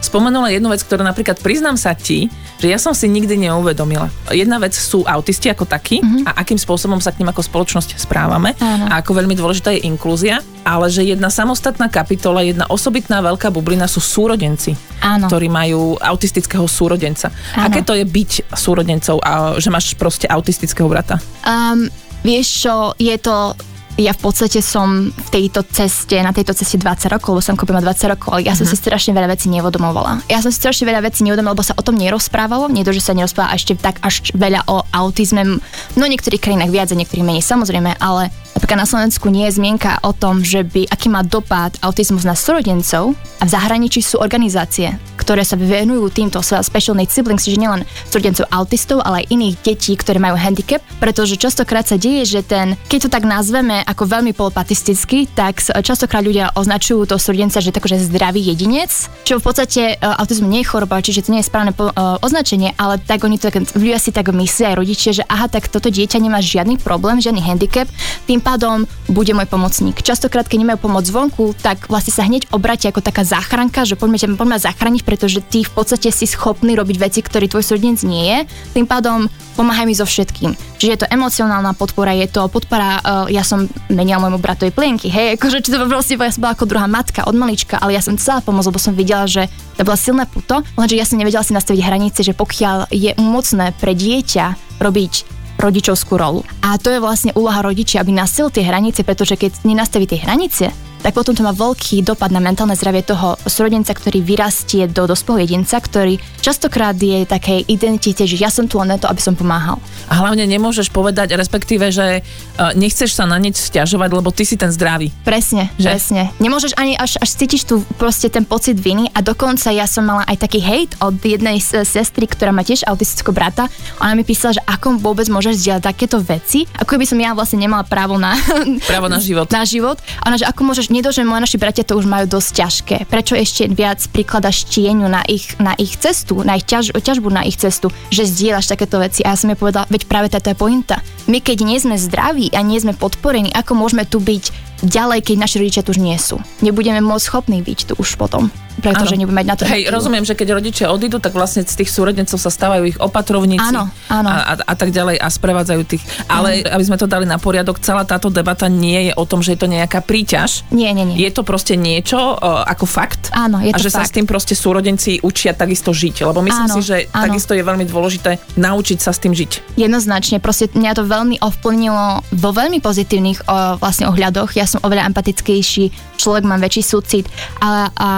spomenula 0.00 0.48
jednu 0.48 0.72
vec, 0.72 0.80
ktorú 0.80 1.04
napríklad 1.04 1.36
priznám 1.44 1.76
sa 1.76 1.92
ti, 1.92 2.32
že 2.62 2.70
ja 2.70 2.78
som 2.78 2.94
si 2.94 3.10
nikdy 3.10 3.50
neuvedomila. 3.50 4.06
Jedna 4.30 4.56
vec 4.62 4.72
sú 4.72 5.02
autisti 5.02 5.50
ako 5.50 5.66
tak 5.66 5.81
taký 5.82 5.98
uh-huh. 5.98 6.30
a 6.30 6.46
akým 6.46 6.54
spôsobom 6.54 7.02
sa 7.02 7.10
k 7.10 7.18
ním 7.18 7.34
ako 7.34 7.42
spoločnosť 7.42 7.98
správame 7.98 8.54
uh-huh. 8.54 8.94
a 8.94 9.02
ako 9.02 9.18
veľmi 9.18 9.34
dôležitá 9.34 9.74
je 9.74 9.82
inklúzia, 9.82 10.38
ale 10.62 10.86
že 10.86 11.02
jedna 11.02 11.26
samostatná 11.26 11.90
kapitola, 11.90 12.46
jedna 12.46 12.70
osobitná 12.70 13.18
veľká 13.18 13.50
bublina 13.50 13.90
sú 13.90 13.98
súrodenci, 13.98 14.78
Áno. 15.02 15.26
ktorí 15.26 15.50
majú 15.50 15.98
autistického 15.98 16.70
súrodenca. 16.70 17.34
Áno. 17.58 17.66
Aké 17.66 17.82
to 17.82 17.98
je 17.98 18.06
byť 18.06 18.54
súrodencov 18.54 19.18
a 19.26 19.58
že 19.58 19.74
máš 19.74 19.98
proste 19.98 20.30
autistického 20.30 20.86
brata? 20.86 21.18
Um, 21.42 21.90
vieš 22.22 22.62
čo, 22.62 22.94
je 22.94 23.18
to 23.18 23.58
ja 24.00 24.16
v 24.16 24.20
podstate 24.24 24.64
som 24.64 25.12
v 25.12 25.28
tejto 25.28 25.64
ceste, 25.68 26.16
na 26.20 26.32
tejto 26.32 26.56
ceste 26.56 26.80
20 26.80 27.12
rokov, 27.12 27.36
lebo 27.36 27.42
som 27.44 27.56
kúpila 27.58 27.84
20 27.84 28.12
rokov, 28.16 28.28
ale 28.32 28.48
ja 28.48 28.56
som 28.56 28.64
uh-huh. 28.64 28.76
si 28.76 28.80
strašne 28.80 29.12
veľa 29.12 29.28
vecí 29.32 29.52
neuvedomovala. 29.52 30.24
Ja 30.32 30.40
som 30.40 30.48
si 30.48 30.58
strašne 30.60 30.88
veľa 30.88 31.04
vecí 31.04 31.20
neuvedomovala, 31.24 31.56
lebo 31.56 31.66
sa 31.66 31.76
o 31.76 31.84
tom 31.84 32.00
nerozprávalo, 32.00 32.72
nie 32.72 32.86
to, 32.86 32.96
že 32.96 33.04
sa 33.04 33.12
nerozpráva 33.12 33.52
ešte 33.52 33.76
tak 33.76 34.00
až 34.00 34.32
veľa 34.32 34.64
o 34.68 34.80
autizme, 34.96 35.60
no 35.96 36.02
v 36.02 36.12
niektorých 36.12 36.40
krajinách 36.40 36.72
viac 36.72 36.88
a 36.88 36.96
niektorých 36.96 37.26
menej 37.26 37.44
samozrejme, 37.44 38.00
ale 38.00 38.32
Napríklad 38.52 38.84
na 38.84 38.86
Slovensku 38.86 39.26
nie 39.32 39.48
je 39.48 39.58
zmienka 39.58 39.98
o 40.04 40.12
tom, 40.12 40.44
že 40.44 40.62
by 40.62 40.86
aký 40.92 41.08
má 41.08 41.24
dopad 41.24 41.72
autizmus 41.80 42.22
na 42.22 42.36
súrodencov 42.36 43.16
a 43.40 43.44
v 43.48 43.50
zahraničí 43.50 44.04
sú 44.04 44.20
organizácie, 44.20 44.92
ktoré 45.22 45.46
sa 45.46 45.54
venujú 45.54 46.10
týmto 46.10 46.42
special 46.42 46.98
need 46.98 47.08
siblings, 47.08 47.46
čiže 47.46 47.62
nielen 47.62 47.86
súrodencov 48.10 48.50
autistov, 48.50 48.98
ale 49.06 49.22
aj 49.22 49.30
iných 49.30 49.54
detí, 49.62 49.94
ktoré 49.94 50.18
majú 50.18 50.34
handicap, 50.34 50.82
pretože 50.98 51.38
častokrát 51.38 51.86
sa 51.86 51.94
deje, 51.94 52.26
že 52.26 52.40
ten, 52.42 52.74
keď 52.90 53.06
to 53.06 53.10
tak 53.14 53.22
nazveme 53.22 53.86
ako 53.86 54.10
veľmi 54.10 54.34
polopatisticky, 54.34 55.30
tak 55.30 55.62
častokrát 55.62 56.26
ľudia 56.26 56.50
označujú 56.58 57.06
to 57.06 57.16
súrodenca, 57.22 57.62
že 57.62 57.70
takže 57.70 58.02
zdravý 58.10 58.42
jedinec, 58.42 58.90
čo 59.22 59.38
v 59.38 59.44
podstate 59.46 59.96
uh, 59.96 60.18
autizmu 60.18 60.50
nie 60.50 60.66
je 60.66 60.70
choroba, 60.74 60.98
čiže 60.98 61.30
to 61.30 61.32
nie 61.32 61.40
je 61.40 61.48
správne 61.48 61.70
po, 61.70 61.94
uh, 61.94 62.18
označenie, 62.20 62.74
ale 62.74 62.98
tak 62.98 63.22
oni 63.22 63.38
to 63.38 63.48
tak, 63.48 63.62
ľudia 63.78 64.02
si 64.02 64.10
tak 64.10 64.34
myslia 64.34 64.74
aj 64.74 64.76
rodičia, 64.76 65.10
že 65.14 65.24
aha, 65.30 65.46
tak 65.46 65.70
toto 65.70 65.86
dieťa 65.86 66.18
nemá 66.18 66.42
žiadny 66.42 66.82
problém, 66.82 67.22
žiadny 67.22 67.40
handicap, 67.44 67.86
tým 68.26 68.42
pádom 68.42 68.90
bude 69.06 69.30
môj 69.36 69.46
pomocník. 69.46 70.02
Častokrát, 70.02 70.50
keď 70.50 70.66
nemajú 70.66 70.78
pomoc 70.82 71.04
zvonku, 71.06 71.54
tak 71.60 71.86
vlastne 71.86 72.10
sa 72.10 72.26
hneď 72.26 72.50
obratia 72.50 72.90
ako 72.90 73.04
taká 73.04 73.22
záchranka, 73.22 73.86
že 73.86 73.94
poďme 73.94 74.18
poďme 74.34 74.56
zachrániť, 74.58 75.02
pretože 75.12 75.44
ty 75.44 75.60
v 75.60 75.72
podstate 75.76 76.08
si 76.08 76.24
schopný 76.24 76.72
robiť 76.72 76.96
veci, 76.96 77.20
ktoré 77.20 77.44
tvoj 77.44 77.60
súrodenec 77.60 78.00
nie 78.08 78.32
je. 78.32 78.38
Tým 78.72 78.88
pádom 78.88 79.28
pomáhaj 79.60 79.84
mi 79.84 79.92
so 79.92 80.08
všetkým. 80.08 80.56
Čiže 80.80 80.88
je 80.88 81.00
to 81.04 81.10
emocionálna 81.12 81.76
podpora, 81.76 82.16
je 82.16 82.32
to 82.32 82.48
podpora, 82.48 82.96
uh, 83.04 83.28
ja 83.28 83.44
som 83.44 83.68
menila 83.92 84.24
môjmu 84.24 84.40
bratovi 84.40 84.72
plienky, 84.72 85.12
hej, 85.12 85.36
akože 85.36 85.60
či 85.60 85.68
to 85.68 85.84
proste, 85.84 86.16
ja 86.16 86.32
som 86.32 86.40
bola 86.40 86.56
ako 86.56 86.64
druhá 86.64 86.88
matka 86.88 87.28
od 87.28 87.36
malička, 87.36 87.76
ale 87.76 87.92
ja 87.92 88.00
som 88.00 88.16
chcela 88.16 88.40
pomôcť, 88.40 88.72
lebo 88.72 88.80
som 88.80 88.96
videla, 88.96 89.28
že 89.28 89.52
to 89.76 89.84
bola 89.84 90.00
silné 90.00 90.24
puto, 90.24 90.64
lenže 90.80 90.96
ja 90.96 91.04
som 91.04 91.20
nevedela 91.20 91.44
si 91.44 91.52
nastaviť 91.52 91.84
hranice, 91.84 92.24
že 92.24 92.32
pokiaľ 92.32 92.88
je 92.88 93.12
umocné 93.20 93.76
pre 93.76 93.92
dieťa 93.92 94.80
robiť 94.80 95.12
rodičovskú 95.60 96.16
rolu. 96.16 96.40
A 96.64 96.80
to 96.80 96.88
je 96.88 96.98
vlastne 96.98 97.36
úloha 97.36 97.60
rodičia, 97.60 98.00
aby 98.00 98.16
nasil 98.16 98.48
tie 98.48 98.64
hranice, 98.64 99.04
pretože 99.04 99.36
keď 99.36 99.60
nenastaví 99.68 100.08
tie 100.08 100.24
hranice, 100.24 100.72
tak 101.02 101.18
potom 101.18 101.34
to 101.34 101.42
má 101.42 101.50
veľký 101.50 102.06
dopad 102.06 102.30
na 102.30 102.38
mentálne 102.38 102.78
zdravie 102.78 103.02
toho 103.02 103.34
súrodenca, 103.44 103.90
ktorý 103.90 104.22
vyrastie 104.22 104.86
do 104.86 105.10
dospelého 105.10 105.50
jedinca, 105.50 105.82
ktorý 105.82 106.22
častokrát 106.38 106.94
je 106.94 107.26
takej 107.26 107.66
identite, 107.66 108.22
že 108.22 108.38
ja 108.38 108.48
som 108.48 108.70
tu 108.70 108.78
len 108.78 108.94
na 108.94 108.98
to, 109.02 109.10
aby 109.10 109.18
som 109.18 109.34
pomáhal. 109.34 109.82
A 110.06 110.22
hlavne 110.22 110.46
nemôžeš 110.46 110.94
povedať, 110.94 111.34
respektíve, 111.34 111.90
že 111.90 112.22
uh, 112.22 112.70
nechceš 112.78 113.18
sa 113.18 113.26
na 113.26 113.36
nič 113.42 113.58
stiažovať, 113.58 114.10
lebo 114.14 114.30
ty 114.30 114.46
si 114.46 114.54
ten 114.54 114.70
zdravý. 114.70 115.10
Presne, 115.26 115.74
že? 115.74 115.90
presne. 115.90 116.30
Nemôžeš 116.38 116.78
ani 116.78 116.94
až, 116.94 117.18
až 117.18 117.30
cítiš 117.34 117.66
tu 117.66 117.82
proste 117.98 118.30
ten 118.30 118.46
pocit 118.46 118.78
viny 118.78 119.10
a 119.10 119.18
dokonca 119.26 119.74
ja 119.74 119.90
som 119.90 120.06
mala 120.06 120.22
aj 120.30 120.46
taký 120.46 120.62
hate 120.62 120.94
od 121.02 121.18
jednej 121.18 121.58
sestry, 121.62 122.30
ktorá 122.30 122.54
má 122.54 122.62
tiež 122.62 122.86
autistického 122.86 123.34
brata. 123.34 123.66
Ona 123.98 124.14
mi 124.14 124.22
písala, 124.22 124.54
že 124.54 124.62
ako 124.70 125.02
vôbec 125.02 125.26
môžeš 125.26 125.58
zdieľať 125.58 125.82
takéto 125.82 126.22
veci, 126.22 126.70
ako 126.78 126.94
by 126.94 127.06
som 127.08 127.18
ja 127.18 127.34
vlastne 127.34 127.58
nemala 127.58 127.82
právo 127.82 128.20
na... 128.20 128.38
Právo 128.86 129.10
na 129.10 129.18
život. 129.18 129.50
na 129.56 129.66
život. 129.66 129.98
A 130.22 130.30
ona, 130.30 130.38
že 130.38 130.46
ako 130.46 130.62
môžeš 130.62 130.91
nie 130.92 131.00
to, 131.00 131.08
že 131.08 131.24
naši 131.24 131.56
bratia 131.56 131.88
to 131.88 131.96
už 131.96 132.04
majú 132.04 132.28
dosť 132.28 132.50
ťažké. 132.52 132.96
Prečo 133.08 133.32
ešte 133.32 133.64
viac 133.72 134.04
prikladaš 134.12 134.68
tieňu 134.68 135.08
na 135.08 135.24
ich, 135.24 135.56
na 135.56 135.72
ich 135.80 135.96
cestu, 135.96 136.44
na 136.44 136.60
ich 136.60 136.68
ťaž, 136.68 136.92
ťažbu 136.92 137.32
na 137.32 137.48
ich 137.48 137.56
cestu, 137.56 137.88
že 138.12 138.28
zdieľaš 138.28 138.68
takéto 138.68 139.00
veci. 139.00 139.24
A 139.24 139.32
ja 139.32 139.40
som 139.40 139.48
jej 139.48 139.56
povedala, 139.56 139.88
veď 139.88 140.04
práve 140.04 140.28
táto 140.28 140.52
je 140.52 140.60
pointa. 140.60 141.00
My 141.24 141.40
keď 141.40 141.64
nie 141.64 141.80
sme 141.80 141.96
zdraví 141.96 142.52
a 142.52 142.60
nie 142.60 142.76
sme 142.76 142.92
podporení, 142.92 143.48
ako 143.56 143.72
môžeme 143.72 144.04
tu 144.04 144.20
byť 144.20 144.71
ďalej, 144.82 145.22
keď 145.22 145.36
naši 145.38 145.56
rodičia 145.62 145.82
tu 145.82 145.94
už 145.94 146.00
nie 146.02 146.18
sú. 146.18 146.38
Nebudeme 146.60 146.98
môcť 147.00 147.24
schopní 147.24 147.62
byť 147.62 147.78
tu 147.88 147.94
už 147.96 148.18
potom. 148.18 148.50
pretože 148.72 149.14
Áno. 149.14 149.20
nebudú 149.20 149.36
mať 149.36 149.46
na 149.46 149.54
to. 149.54 149.62
Hej, 149.68 149.92
rozumiem, 149.92 150.24
že 150.24 150.32
keď 150.32 150.56
rodičia 150.56 150.86
odídu, 150.88 151.20
tak 151.20 151.36
vlastne 151.36 151.60
z 151.62 151.76
tých 151.76 151.92
súrodencov 151.92 152.40
sa 152.40 152.48
stávajú 152.48 152.82
ich 152.88 152.98
opatrovníci. 152.98 153.60
Áno, 153.62 153.92
áno. 154.08 154.28
A, 154.32 154.56
a, 154.58 154.64
a 154.64 154.74
tak 154.74 154.90
ďalej 154.90 155.20
a 155.20 155.28
sprevádzajú 155.28 155.80
tých. 155.84 156.02
Ale 156.26 156.64
aby 156.64 156.80
sme 156.80 156.96
to 156.96 157.04
dali 157.04 157.28
na 157.28 157.36
poriadok, 157.36 157.78
celá 157.84 158.02
táto 158.08 158.32
debata 158.32 158.72
nie 158.72 159.06
je 159.06 159.12
o 159.14 159.28
tom, 159.28 159.44
že 159.44 159.54
je 159.54 159.60
to 159.60 159.68
nejaká 159.68 160.00
príťaž. 160.00 160.64
Nie, 160.72 160.96
nie, 160.96 161.04
nie. 161.04 161.20
Je 161.20 161.28
to 161.30 161.44
proste 161.44 161.76
niečo 161.76 162.16
uh, 162.16 162.64
ako 162.64 162.88
fakt. 162.88 163.28
Áno, 163.36 163.60
je 163.60 163.70
a 163.70 163.76
to 163.76 163.84
že 163.86 163.92
sa 163.92 164.02
fakt. 164.02 164.08
s 164.08 164.16
tým 164.16 164.24
proste 164.26 164.56
súrodenci 164.56 165.20
učia 165.20 165.52
takisto 165.52 165.92
žiť. 165.92 166.24
Lebo 166.24 166.40
myslím 166.40 166.66
Áno, 166.66 166.74
si, 166.74 166.80
že 166.80 166.96
áno. 167.12 167.28
takisto 167.28 167.52
je 167.52 167.62
veľmi 167.62 167.84
dôležité 167.84 168.40
naučiť 168.56 168.98
sa 168.98 169.12
s 169.12 169.20
tým 169.20 169.36
žiť. 169.36 169.76
Jednoznačne, 169.76 170.40
proste 170.40 170.72
mňa 170.72 170.96
to 170.96 171.04
veľmi 171.04 171.44
ovplyvnilo 171.44 172.24
vo 172.40 172.50
veľmi 172.56 172.80
pozitívnych 172.80 173.44
o, 173.44 173.76
vlastne 173.76 174.08
ohľadoch. 174.08 174.56
Ja 174.56 174.64
som 174.72 174.80
oveľa 174.88 175.12
empatickejší, 175.12 176.11
človek 176.22 176.46
mám 176.46 176.62
väčší 176.62 176.82
súcit 176.86 177.26
a, 177.58 177.90
a 177.90 178.08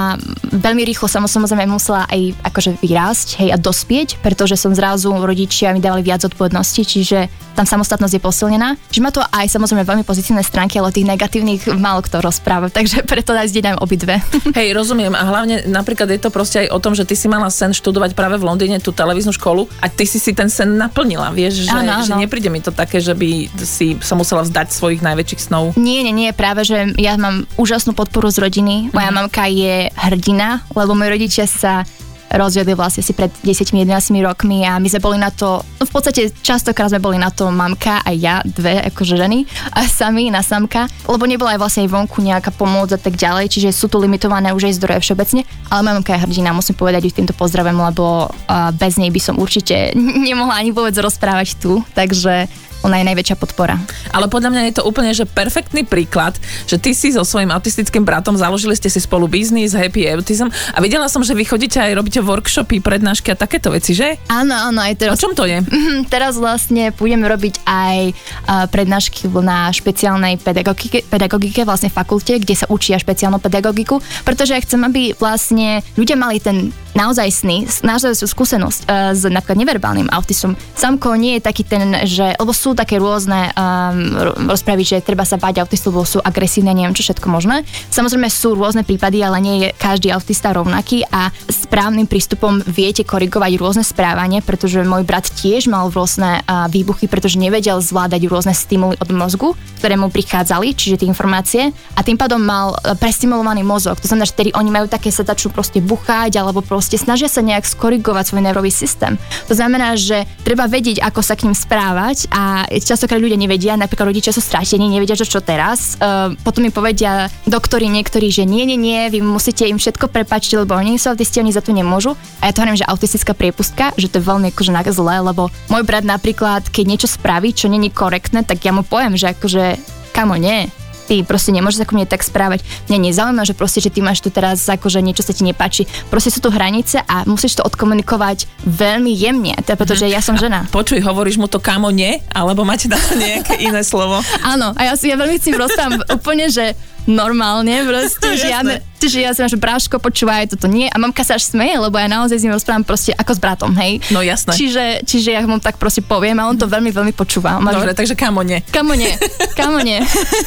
veľmi 0.53 0.85
rýchlo 0.85 1.09
som 1.09 1.25
samozrejme 1.25 1.65
musela 1.65 2.05
aj 2.13 2.37
akože 2.45 2.77
vyrásť 2.85 3.29
hej, 3.41 3.49
a 3.51 3.57
dospieť, 3.57 4.21
pretože 4.21 4.61
som 4.61 4.77
zrazu 4.77 5.09
rodičia 5.09 5.73
mi 5.73 5.81
dávali 5.81 6.05
viac 6.05 6.21
odpovednosti, 6.29 6.83
čiže 6.85 7.33
tam 7.55 7.65
samostatnosť 7.65 8.19
je 8.19 8.23
posilnená. 8.23 8.75
Čiže 8.91 9.03
má 9.03 9.15
to 9.15 9.23
aj 9.23 9.47
samozrejme 9.47 9.87
veľmi 9.87 10.05
pozitívne 10.05 10.43
stránky, 10.43 10.83
ale 10.83 10.91
tých 10.91 11.07
negatívnych 11.07 11.71
málo 11.79 12.03
kto 12.03 12.19
rozpráva, 12.21 12.67
takže 12.77 13.07
preto 13.07 13.31
nás 13.33 13.55
zdieľam 13.55 13.79
obidve. 13.81 14.19
Hej, 14.59 14.75
rozumiem. 14.75 15.15
A 15.15 15.23
hlavne 15.23 15.65
napríklad 15.71 16.11
je 16.11 16.21
to 16.21 16.35
proste 16.35 16.67
aj 16.67 16.69
o 16.75 16.79
tom, 16.83 16.93
že 16.99 17.07
ty 17.07 17.15
si 17.15 17.31
mala 17.31 17.49
sen 17.49 17.71
študovať 17.71 18.19
práve 18.19 18.37
v 18.37 18.45
Londýne 18.45 18.83
tú 18.83 18.91
televíznu 18.91 19.31
školu 19.31 19.71
a 19.79 19.87
ty 19.87 20.03
si 20.05 20.19
si 20.19 20.35
ten 20.35 20.51
sen 20.51 20.75
naplnila. 20.75 21.31
Vieš, 21.31 21.71
že, 21.71 21.73
Áno, 21.73 22.03
áno. 22.03 22.05
že 22.05 22.19
nepríde 22.19 22.51
mi 22.51 22.59
to 22.59 22.75
také, 22.75 22.99
že 22.99 23.15
by 23.15 23.47
si 23.63 23.95
sa 24.03 24.19
musela 24.19 24.43
vzdať 24.43 24.75
svojich 24.75 25.01
najväčších 25.07 25.41
snov. 25.41 25.79
Nie, 25.79 26.03
nie, 26.03 26.11
nie, 26.11 26.35
práve, 26.35 26.67
že 26.67 26.91
ja 26.99 27.15
mám 27.15 27.47
úžasnú 27.55 27.94
podporu 27.95 28.29
z 28.29 28.43
rodiny. 28.43 28.91
Moja 28.91 29.11
mamka 29.15 29.47
je 29.47 29.89
hrdina, 29.95 30.67
lebo 30.75 30.93
moji 30.93 31.11
rodičia 31.15 31.47
sa 31.47 31.87
rozviedli 32.35 32.75
vlastne 32.75 33.01
si 33.01 33.15
pred 33.15 33.31
10-11 33.47 33.87
rokmi 34.27 34.67
a 34.67 34.83
my 34.83 34.89
sme 34.91 35.01
boli 35.01 35.19
na 35.23 35.31
to, 35.31 35.63
no 35.63 35.85
v 35.87 35.93
podstate 35.93 36.35
častokrát 36.43 36.91
sme 36.91 37.01
boli 37.01 37.17
na 37.17 37.31
to 37.31 37.49
mamka 37.49 38.03
a 38.03 38.11
ja, 38.11 38.43
dve 38.43 38.83
akože 38.91 39.15
ženy, 39.15 39.47
a 39.71 39.87
sami 39.87 40.29
na 40.35 40.43
samka, 40.43 40.91
lebo 41.07 41.25
nebola 41.25 41.55
aj 41.55 41.61
vlastne 41.63 41.83
aj 41.87 41.95
vonku 41.95 42.19
nejaká 42.21 42.51
pomoc 42.51 42.91
a 42.91 42.99
tak 42.99 43.15
ďalej, 43.15 43.55
čiže 43.55 43.71
sú 43.71 43.87
tu 43.87 44.03
limitované 44.03 44.51
už 44.51 44.67
aj 44.67 44.77
zdroje 44.83 44.99
všeobecne, 45.07 45.47
ale 45.71 45.81
mamka 45.87 46.19
je 46.19 46.23
hrdina, 46.27 46.51
musím 46.51 46.75
povedať, 46.75 47.07
ju 47.07 47.13
týmto 47.15 47.35
pozdravím, 47.39 47.79
lebo 47.79 48.35
bez 48.77 48.99
nej 48.99 49.15
by 49.15 49.21
som 49.23 49.39
určite 49.39 49.95
nemohla 50.29 50.59
ani 50.59 50.75
vôbec 50.75 50.95
rozprávať 50.99 51.63
tu, 51.63 51.87
takže 51.95 52.51
ona 52.85 53.01
je 53.01 53.09
najväčšia 53.09 53.37
podpora. 53.41 53.81
Ale 54.13 54.29
podľa 54.29 54.53
mňa 54.53 54.63
je 54.69 54.75
to 54.79 54.87
úplne 54.87 55.11
že 55.17 55.25
perfektný 55.25 55.89
príklad, 55.89 56.37
že 56.69 56.77
ty 56.77 56.93
si 56.93 57.11
so 57.11 57.25
svojím 57.25 57.51
autistickým 57.51 58.05
bratom 58.05 58.37
založili 58.37 58.77
ste 58.77 58.93
si 58.93 59.01
spolu 59.01 59.27
biznis 59.27 59.73
Happy 59.73 60.05
Autism 60.13 60.53
a 60.53 60.79
videla 60.85 61.09
som, 61.09 61.25
že 61.25 61.33
vy 61.33 61.49
chodíte 61.49 61.81
aj 61.81 61.97
robíte 61.97 62.21
workshopy, 62.21 62.85
prednášky 62.85 63.33
a 63.33 63.37
takéto 63.41 63.73
veci, 63.73 63.97
že? 63.97 64.21
Áno, 64.29 64.53
áno, 64.53 64.79
O 64.79 64.85
aj 64.85 64.95
teraz 65.01 65.25
čom 65.25 65.33
to 65.33 65.49
je? 65.49 65.65
Mhm, 65.65 66.13
Teraz 66.13 66.37
vlastne 66.37 66.93
budeme 66.93 67.25
robiť 67.25 67.65
aj 67.65 67.99
uh, 68.13 68.69
prednášky 68.69 69.33
na 69.41 69.73
špeciálnej 69.73 70.37
pedagogike, 70.37 71.01
pedagogike, 71.09 71.65
vlastne 71.65 71.89
fakulte, 71.89 72.37
kde 72.37 72.53
sa 72.53 72.69
učia 72.69 73.01
špeciálnu 73.01 73.41
pedagogiku, 73.41 74.05
pretože 74.29 74.53
ja 74.53 74.61
chcem, 74.61 74.85
aby 74.85 75.17
vlastne 75.17 75.81
ľudia 75.97 76.21
mali 76.21 76.45
ten 76.45 76.69
naozaj 76.95 77.29
sny, 77.31 77.57
naozaj 77.83 78.23
skúsenosť 78.23 78.81
uh, 78.87 79.11
s 79.17 79.25
napríklad 79.27 79.59
neverbálnym 79.65 80.09
autizmom. 80.13 80.55
Samko 80.77 81.17
nie 81.17 81.41
je 81.41 81.47
taký 81.47 81.65
ten, 81.65 82.07
že, 82.07 82.37
lebo 82.37 82.53
sú 82.53 82.74
také 82.77 83.01
rôzne 83.01 83.51
um, 83.55 84.51
rozpravy, 84.51 84.85
že 84.85 85.03
treba 85.03 85.27
sa 85.27 85.41
báť 85.41 85.63
autistu, 85.63 85.91
lebo 85.91 86.07
sú 86.07 86.21
agresívne, 86.21 86.75
neviem 86.75 86.95
čo 86.95 87.07
všetko 87.07 87.27
možné. 87.31 87.63
Samozrejme 87.91 88.29
sú 88.29 88.59
rôzne 88.59 88.83
prípady, 88.83 89.23
ale 89.23 89.39
nie 89.41 89.57
je 89.63 89.69
každý 89.79 90.11
autista 90.11 90.51
rovnaký 90.53 91.07
a 91.09 91.31
správnym 91.47 92.11
prístupom 92.11 92.61
viete 92.67 93.07
korigovať 93.07 93.53
rôzne 93.57 93.85
správanie, 93.87 94.43
pretože 94.43 94.83
môj 94.83 95.07
brat 95.07 95.31
tiež 95.31 95.71
mal 95.71 95.89
rôzne 95.89 96.43
uh, 96.45 96.67
výbuchy, 96.69 97.07
pretože 97.07 97.41
nevedel 97.41 97.81
zvládať 97.81 98.27
rôzne 98.27 98.53
stimuly 98.53 98.99
od 98.99 99.11
mozgu, 99.15 99.55
ktoré 99.81 99.95
mu 99.95 100.11
prichádzali, 100.11 100.75
čiže 100.75 101.01
tie 101.01 101.09
informácie 101.09 101.71
a 101.95 102.01
tým 102.03 102.19
pádom 102.19 102.43
mal 102.43 102.75
uh, 102.75 102.99
prestimulovaný 102.99 103.63
mozog. 103.63 103.97
To 104.03 104.09
znamená, 104.11 104.27
že 104.27 104.37
tedy 104.37 104.51
oni 104.53 104.71
majú 104.71 104.87
také 104.91 105.15
sa 105.15 105.23
proste 105.51 105.79
buchať 105.79 106.35
alebo 106.41 106.65
proste 106.65 106.99
snažia 106.99 107.31
sa 107.31 107.45
nejak 107.45 107.65
skorigovať 107.69 108.33
svoj 108.33 108.43
nervový 108.43 108.73
systém. 108.73 109.21
To 109.47 109.55
znamená, 109.55 109.95
že 109.95 110.25
treba 110.43 110.67
vedieť, 110.67 111.01
ako 111.05 111.21
sa 111.21 111.39
k 111.39 111.47
ním 111.47 111.57
správať 111.57 112.29
a 112.33 112.64
častokrát 112.71 113.21
ľudia 113.21 113.39
nevedia, 113.39 113.75
napríklad 113.75 114.11
rodičia 114.13 114.33
sú 114.35 114.41
stratení, 114.41 114.87
nevedia, 114.87 115.19
že 115.19 115.29
čo 115.29 115.41
teraz. 115.41 115.97
Uh, 115.99 116.37
potom 116.47 116.65
mi 116.65 116.71
povedia 116.71 117.33
doktori 117.45 117.91
niektorí, 117.91 118.31
že 118.31 118.45
nie, 118.47 118.65
nie, 118.69 118.79
nie, 118.79 119.11
vy 119.11 119.21
musíte 119.25 119.67
im 119.67 119.81
všetko 119.81 120.09
prepačiť, 120.09 120.63
lebo 120.63 120.77
oni 120.77 121.01
sú 121.01 121.13
autisti, 121.13 121.41
oni 121.41 121.53
za 121.53 121.65
to 121.65 121.75
nemôžu. 121.75 122.15
A 122.41 122.49
ja 122.49 122.53
to 122.55 122.63
hovorím, 122.63 122.81
že 122.81 122.89
autistická 122.89 123.33
priepustka, 123.35 123.97
že 123.97 124.09
to 124.13 124.21
je 124.21 124.29
veľmi 124.29 124.53
akože 124.53 124.73
zlé, 124.95 125.17
lebo 125.25 125.51
môj 125.73 125.83
brat 125.83 126.07
napríklad, 126.07 126.69
keď 126.71 126.85
niečo 126.85 127.09
spraví, 127.09 127.57
čo 127.57 127.67
není 127.73 127.91
korektné, 127.91 128.47
tak 128.47 128.63
ja 128.63 128.71
mu 128.71 128.87
poviem, 128.87 129.17
že 129.19 129.33
akože 129.33 129.81
kamo 130.15 130.39
nie, 130.39 130.71
ty 131.05 131.21
proste 131.23 131.53
nemôžeš 131.53 131.85
sa 131.85 131.89
ku 131.89 131.95
mne 131.95 132.09
tak 132.09 132.25
správať. 132.25 132.65
Mňa 132.89 132.99
nezaujíma, 133.11 133.43
že 133.45 133.55
proste, 133.55 133.85
že 133.85 133.93
ty 133.93 134.01
máš 134.01 134.25
tu 134.25 134.33
teraz 134.33 134.65
akože 134.65 135.05
niečo 135.05 135.23
sa 135.23 135.37
ti 135.37 135.45
nepáči. 135.45 135.85
Proste 136.09 136.33
sú 136.33 136.41
tu 136.41 136.49
hranice 136.49 137.05
a 137.05 137.29
musíš 137.29 137.61
to 137.61 137.63
odkomunikovať 137.63 138.49
veľmi 138.65 139.13
jemne, 139.13 139.55
teda 139.63 139.77
pretože 139.77 140.09
ja 140.09 140.25
som 140.25 140.41
žena. 140.41 140.65
Počuj, 140.73 141.05
hovoríš 141.05 141.37
mu 141.37 141.47
to 141.47 141.61
kamo 141.61 141.93
nie? 141.93 142.19
Alebo 142.33 142.65
máte 142.65 142.89
na 142.89 142.97
to 142.97 143.15
nejaké 143.21 143.61
iné 143.61 143.85
slovo? 143.85 144.25
Áno, 144.43 144.73
a 144.73 144.81
ja 144.89 144.95
si 144.97 145.13
ja 145.13 145.17
veľmi 145.21 145.37
s 145.37 145.45
tým 145.47 145.61
rozprávam 145.61 146.01
úplne, 146.09 146.49
že 146.49 146.73
normálne 147.05 147.85
proste, 147.85 148.37
žiadne, 148.37 148.81
že 149.05 149.21
ja 149.21 149.37
som 149.37 149.45
že 149.45 149.61
bráško, 149.61 150.01
počúvaj, 150.01 150.57
toto 150.57 150.65
nie. 150.65 150.89
A 150.89 150.97
mamka 150.97 151.21
sa 151.21 151.37
až 151.37 151.53
smeje, 151.53 151.77
lebo 151.77 152.01
ja 152.01 152.09
naozaj 152.09 152.41
s 152.41 152.45
ním 152.45 152.57
rozprávam 152.57 152.85
proste 152.85 153.13
ako 153.13 153.37
s 153.37 153.41
bratom, 153.41 153.73
hej. 153.77 154.01
No 154.09 154.25
jasné. 154.25 154.57
Čiže, 154.57 155.05
čiže 155.05 155.37
ja 155.37 155.45
mu 155.45 155.61
tak 155.61 155.77
proste 155.77 156.01
poviem 156.01 156.41
a 156.41 156.49
on 156.49 156.57
to 156.57 156.65
veľmi, 156.65 156.89
veľmi 156.89 157.13
počúva. 157.13 157.61
Má, 157.61 157.77
Dobre, 157.77 157.93
že, 157.93 157.99
takže 158.01 158.15
kamo 158.17 158.41
nie. 158.41 158.65
Kamo 158.73 158.97
nie, 158.97 159.13
kamo 159.53 159.85
nie. 159.85 160.01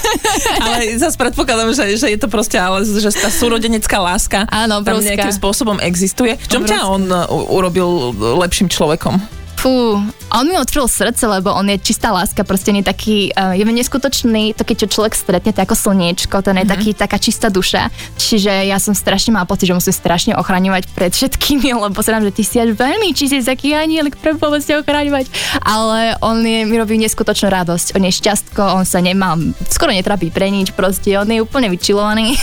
Ale 0.66 0.98
zase 0.98 1.16
predpokladám, 1.22 1.74
že, 1.78 1.98
že 1.98 2.08
je 2.10 2.20
to 2.20 2.28
proste, 2.30 2.58
ale 2.58 2.82
že 2.84 3.10
tá 3.14 3.30
súrodenecká 3.30 4.02
láska 4.02 4.50
Áno, 4.50 4.82
tam 4.82 5.00
nejakým 5.02 5.34
spôsobom 5.34 5.78
existuje. 5.82 6.34
V 6.38 6.48
čom 6.50 6.62
ťa 6.66 6.82
Obrovská. 6.82 6.94
on 6.94 7.04
uh, 7.14 7.54
urobil 7.54 8.14
lepším 8.42 8.68
človekom? 8.70 9.38
Fú, 9.58 9.98
on 10.30 10.46
mi 10.46 10.54
otvoril 10.54 10.86
srdce, 10.86 11.26
lebo 11.26 11.50
on 11.50 11.66
je 11.66 11.82
čistá 11.82 12.14
láska, 12.14 12.46
proste 12.46 12.70
on 12.70 12.78
je 12.78 12.86
taký, 12.86 13.34
uh, 13.34 13.58
je 13.58 13.66
neskutočný, 13.66 14.54
to 14.54 14.62
keď 14.62 14.86
človek 14.86 15.18
stretne, 15.18 15.50
to 15.50 15.66
ako 15.66 15.74
slniečko, 15.74 16.46
to 16.46 16.54
je 16.54 16.62
mm-hmm. 16.62 16.70
taký, 16.70 16.90
taká 16.94 17.18
čistá 17.18 17.50
duša. 17.50 17.90
Čiže 18.22 18.70
ja 18.70 18.78
som 18.78 18.94
strašne 18.94 19.34
mala 19.34 19.50
pocit, 19.50 19.66
že 19.66 19.74
musím 19.74 19.98
strašne 19.98 20.34
ochraňovať 20.38 20.94
pred 20.94 21.10
všetkými, 21.10 21.74
lebo 21.90 21.98
sa 22.06 22.14
nám, 22.14 22.30
že 22.30 22.38
ty 22.38 22.44
si 22.46 22.62
až 22.62 22.78
veľmi 22.78 23.18
čistý, 23.18 23.42
taký 23.42 23.74
anielik, 23.74 24.22
pre 24.22 24.38
ste 24.62 24.78
ochraňovať. 24.78 25.26
Ale 25.66 26.22
on 26.22 26.38
je, 26.46 26.62
mi 26.70 26.78
robí 26.78 27.02
neskutočnú 27.02 27.50
radosť, 27.50 27.98
on 27.98 28.06
je 28.06 28.14
šťastko, 28.14 28.62
on 28.78 28.86
sa 28.86 29.02
nemá, 29.02 29.34
skoro 29.74 29.90
netrapí 29.90 30.30
pre 30.30 30.54
nič, 30.54 30.70
proste 30.78 31.18
on 31.18 31.26
je 31.26 31.42
úplne 31.42 31.66
vyčilovaný. 31.74 32.38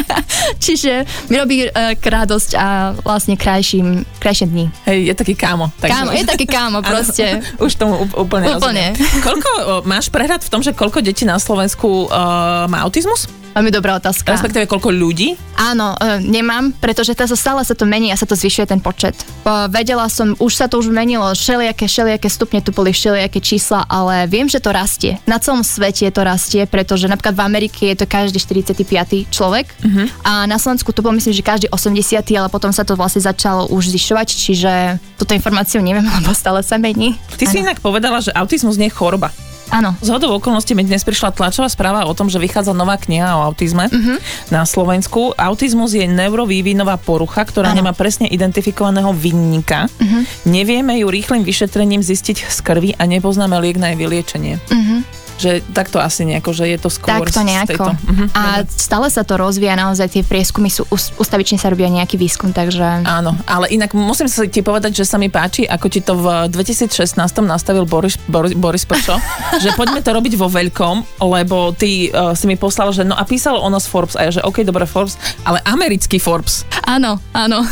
Čiže 0.64 1.04
mi 1.28 1.36
robí 1.36 1.68
uh, 1.68 1.92
radosť 1.98 2.50
a 2.56 2.96
vlastne 3.04 3.36
krajším, 3.36 4.08
krajšie 4.16 4.48
dni. 4.48 4.72
Hej, 4.88 5.12
je 5.12 5.14
taký 5.18 5.34
kámo. 5.36 5.68
Kámo, 5.82 6.14
je 6.14 6.24
taký 6.24 6.53
kámo 6.54 6.78
proste. 6.86 7.42
Už 7.66 7.74
tomu 7.74 8.06
úplne, 8.14 8.54
Úplne. 8.54 8.54
rozumiem. 8.54 8.92
Koľko, 9.26 9.50
máš 9.82 10.06
prehľad 10.14 10.46
v 10.46 10.50
tom, 10.50 10.62
že 10.62 10.70
koľko 10.70 11.02
detí 11.02 11.26
na 11.26 11.42
Slovensku 11.42 12.06
uh, 12.06 12.70
má 12.70 12.86
autizmus? 12.86 13.26
Veľmi 13.54 13.70
dobrá 13.70 14.02
otázka. 14.02 14.34
Respektíve 14.34 14.66
koľko 14.66 14.90
ľudí? 14.90 15.38
Áno, 15.54 15.94
e, 15.94 16.18
nemám, 16.18 16.74
pretože 16.82 17.14
to 17.14 17.38
stále 17.38 17.62
sa 17.62 17.78
to 17.78 17.86
mení 17.86 18.10
a 18.10 18.18
sa 18.18 18.26
to 18.26 18.34
zvyšuje 18.34 18.66
ten 18.66 18.82
počet. 18.82 19.14
Po, 19.46 19.70
vedela 19.70 20.10
som, 20.10 20.34
už 20.42 20.52
sa 20.58 20.66
to 20.66 20.82
už 20.82 20.90
menilo, 20.90 21.30
všelijaké, 21.30 21.86
všelijaké 21.86 22.26
stupne, 22.26 22.58
tu 22.58 22.74
boli 22.74 22.90
všelijaké 22.90 23.38
čísla, 23.38 23.86
ale 23.86 24.26
viem, 24.26 24.50
že 24.50 24.58
to 24.58 24.74
rastie. 24.74 25.22
Na 25.30 25.38
celom 25.38 25.62
svete 25.62 26.10
to 26.10 26.26
rastie, 26.26 26.66
pretože 26.66 27.06
napríklad 27.06 27.38
v 27.38 27.42
Amerike 27.46 27.94
je 27.94 28.02
to 28.02 28.06
každý 28.10 28.42
45. 28.42 29.30
človek 29.30 29.70
uh-huh. 29.70 30.06
a 30.26 30.50
na 30.50 30.58
Slovensku 30.58 30.90
to 30.90 31.06
bolo 31.06 31.14
myslím, 31.14 31.38
že 31.38 31.46
každý 31.46 31.66
80. 31.70 32.26
ale 32.34 32.50
potom 32.50 32.74
sa 32.74 32.82
to 32.82 32.98
vlastne 32.98 33.22
začalo 33.22 33.70
už 33.70 33.94
zvyšovať, 33.94 34.28
čiže 34.34 34.72
túto 35.14 35.30
informáciu 35.38 35.78
neviem, 35.78 36.02
lebo 36.18 36.34
stále 36.34 36.66
sa 36.66 36.74
mení. 36.74 37.14
Ty 37.38 37.46
si 37.46 37.62
inak 37.62 37.78
povedala, 37.78 38.18
že 38.18 38.34
autizmus 38.34 38.74
nie 38.74 38.90
je 38.90 38.98
choroba. 38.98 39.30
Áno. 39.72 39.96
Z 40.04 40.08
hodou 40.12 40.36
okolností 40.36 40.76
mi 40.76 40.84
dnes 40.84 41.04
prišla 41.04 41.32
tlačová 41.32 41.68
správa 41.72 42.04
o 42.04 42.12
tom, 42.12 42.28
že 42.28 42.42
vychádza 42.42 42.76
nová 42.76 43.00
kniha 43.00 43.38
o 43.38 43.44
autizme 43.48 43.88
uh-huh. 43.88 44.18
na 44.52 44.68
Slovensku. 44.68 45.32
Autizmus 45.34 45.96
je 45.96 46.04
neurovývinová 46.04 47.00
porucha, 47.00 47.44
ktorá 47.44 47.72
Áno. 47.72 47.80
nemá 47.80 47.92
presne 47.96 48.28
identifikovaného 48.28 49.10
vinníka. 49.16 49.88
Uh-huh. 49.88 50.22
Nevieme 50.44 51.00
ju 51.00 51.08
rýchlym 51.08 51.42
vyšetrením 51.42 52.04
zistiť 52.04 52.48
z 52.48 52.58
krvi 52.60 52.90
a 52.96 53.08
nepoznáme 53.08 53.56
liek 53.60 53.80
na 53.80 53.92
jej 53.92 53.98
vyliečenie. 53.98 54.54
Uh-huh. 54.68 55.23
Že 55.34 55.66
takto 55.74 55.98
asi 55.98 56.22
nejako, 56.24 56.50
že 56.54 56.64
je 56.70 56.78
to 56.78 56.88
skôr 56.88 57.26
Takto 57.26 57.42
z 57.42 57.46
nejako. 57.46 57.90
Tejto. 57.90 57.90
Mhm, 58.06 58.24
A 58.32 58.42
dobre. 58.62 58.70
stále 58.70 59.06
sa 59.10 59.22
to 59.26 59.34
rozvíja, 59.34 59.74
naozaj 59.74 60.06
tie 60.14 60.22
prieskumy 60.22 60.70
sú, 60.70 60.86
us- 60.94 61.10
ustavične 61.18 61.58
sa 61.58 61.70
robia 61.70 61.90
nejaký 61.90 62.14
výskum, 62.14 62.54
takže... 62.54 63.02
Áno, 63.02 63.34
ale 63.44 63.70
inak 63.74 63.92
musím 63.98 64.30
sa 64.30 64.46
ti 64.46 64.62
povedať, 64.62 64.94
že 64.94 65.04
sa 65.04 65.18
mi 65.18 65.26
páči, 65.26 65.66
ako 65.66 65.86
ti 65.90 66.00
to 66.00 66.14
v 66.14 66.48
2016 66.54 67.18
nastavil 67.42 67.82
Boris, 67.84 68.14
Boris, 68.30 68.54
Boris 68.54 68.86
Pršo, 68.86 69.18
že 69.62 69.74
poďme 69.74 70.00
to 70.00 70.14
robiť 70.14 70.34
vo 70.38 70.46
veľkom, 70.46 71.24
lebo 71.26 71.74
ty 71.74 72.08
uh, 72.14 72.32
si 72.38 72.46
mi 72.46 72.54
poslal, 72.54 72.94
že 72.94 73.02
no 73.02 73.18
a 73.18 73.26
písalo 73.26 73.58
ono 73.58 73.82
z 73.82 73.86
Forbes 73.90 74.14
a 74.14 74.22
ja, 74.28 74.30
že 74.30 74.40
OK, 74.46 74.62
dobre 74.62 74.86
Forbes, 74.86 75.18
ale 75.42 75.58
americký 75.66 76.22
Forbes. 76.22 76.62
Áno, 76.84 77.18
áno. 77.32 77.64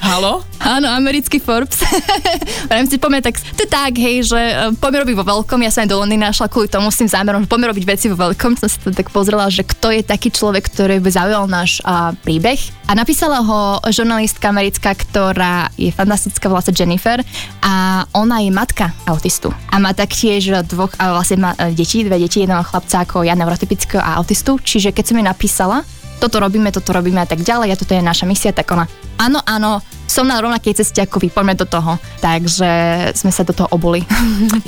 Halo? 0.00 0.46
Áno, 0.60 0.86
americký 0.86 1.42
Forbes. 1.42 1.82
Vrajím 2.70 2.86
si, 2.86 2.96
poďme 2.96 3.20
tak, 3.20 3.36
to 3.56 3.64
tak, 3.66 3.98
hej, 3.98 4.22
že 4.22 4.38
e, 4.38 4.54
poďme 4.78 5.02
robiť 5.02 5.16
vo 5.18 5.24
veľkom, 5.26 5.58
ja 5.64 5.72
som 5.72 5.82
aj 5.82 5.90
do 5.90 5.98
Londýna 5.98 6.30
šla 6.30 6.46
kvôli 6.46 6.70
tomu 6.70 6.92
s 6.92 7.00
tým 7.02 7.09
zámerom, 7.10 7.42
že 7.42 7.50
poďme 7.50 7.74
robiť 7.74 7.84
veci 7.84 8.06
vo 8.06 8.16
veľkom, 8.16 8.54
som 8.54 8.70
si 8.70 8.78
to 8.78 8.94
tak 8.94 9.10
pozrela, 9.10 9.50
že 9.50 9.66
kto 9.66 9.90
je 9.90 10.02
taký 10.06 10.30
človek, 10.30 10.70
ktorý 10.70 11.02
by 11.02 11.10
zaujal 11.10 11.44
náš 11.50 11.82
a, 11.82 12.14
príbeh. 12.14 12.58
A 12.86 12.94
napísala 12.94 13.42
ho 13.42 13.82
žurnalistka 13.90 14.50
americká, 14.50 14.94
ktorá 14.94 15.70
je 15.74 15.90
fantastická, 15.90 16.46
volá 16.50 16.62
sa 16.62 16.74
Jennifer 16.74 17.22
a 17.62 18.06
ona 18.14 18.42
je 18.42 18.50
matka 18.54 18.94
autistu. 19.06 19.50
A 19.70 19.78
má 19.82 19.94
taktiež 19.94 20.62
dvoch, 20.66 20.94
a 20.98 21.14
vlastne 21.14 21.42
má 21.42 21.50
e, 21.58 21.74
deti, 21.74 22.02
dve 22.02 22.18
deti, 22.18 22.42
jedného 22.42 22.66
chlapca 22.66 23.02
ako 23.02 23.26
ja, 23.26 23.34
neurotypického 23.34 24.02
a 24.02 24.18
autistu. 24.18 24.58
Čiže 24.58 24.94
keď 24.94 25.04
som 25.06 25.18
jej 25.18 25.26
napísala, 25.26 25.76
toto 26.20 26.36
robíme, 26.36 26.68
toto 26.68 26.92
robíme 26.92 27.24
a 27.24 27.28
tak 27.28 27.40
ďalej 27.40 27.72
a 27.72 27.80
toto 27.80 27.96
je 27.96 28.04
naša 28.04 28.28
misia, 28.28 28.52
tak 28.52 28.68
ona, 28.68 28.84
áno, 29.16 29.40
áno, 29.48 29.80
som 30.10 30.26
na 30.26 30.42
rovnakej 30.42 30.82
ceste 30.82 30.98
ako 30.98 31.22
vy, 31.22 31.30
poďme 31.30 31.54
do 31.54 31.62
toho. 31.64 31.94
Takže 32.18 32.70
sme 33.14 33.30
sa 33.30 33.46
do 33.46 33.54
toho 33.54 33.70
obuli. 33.70 34.02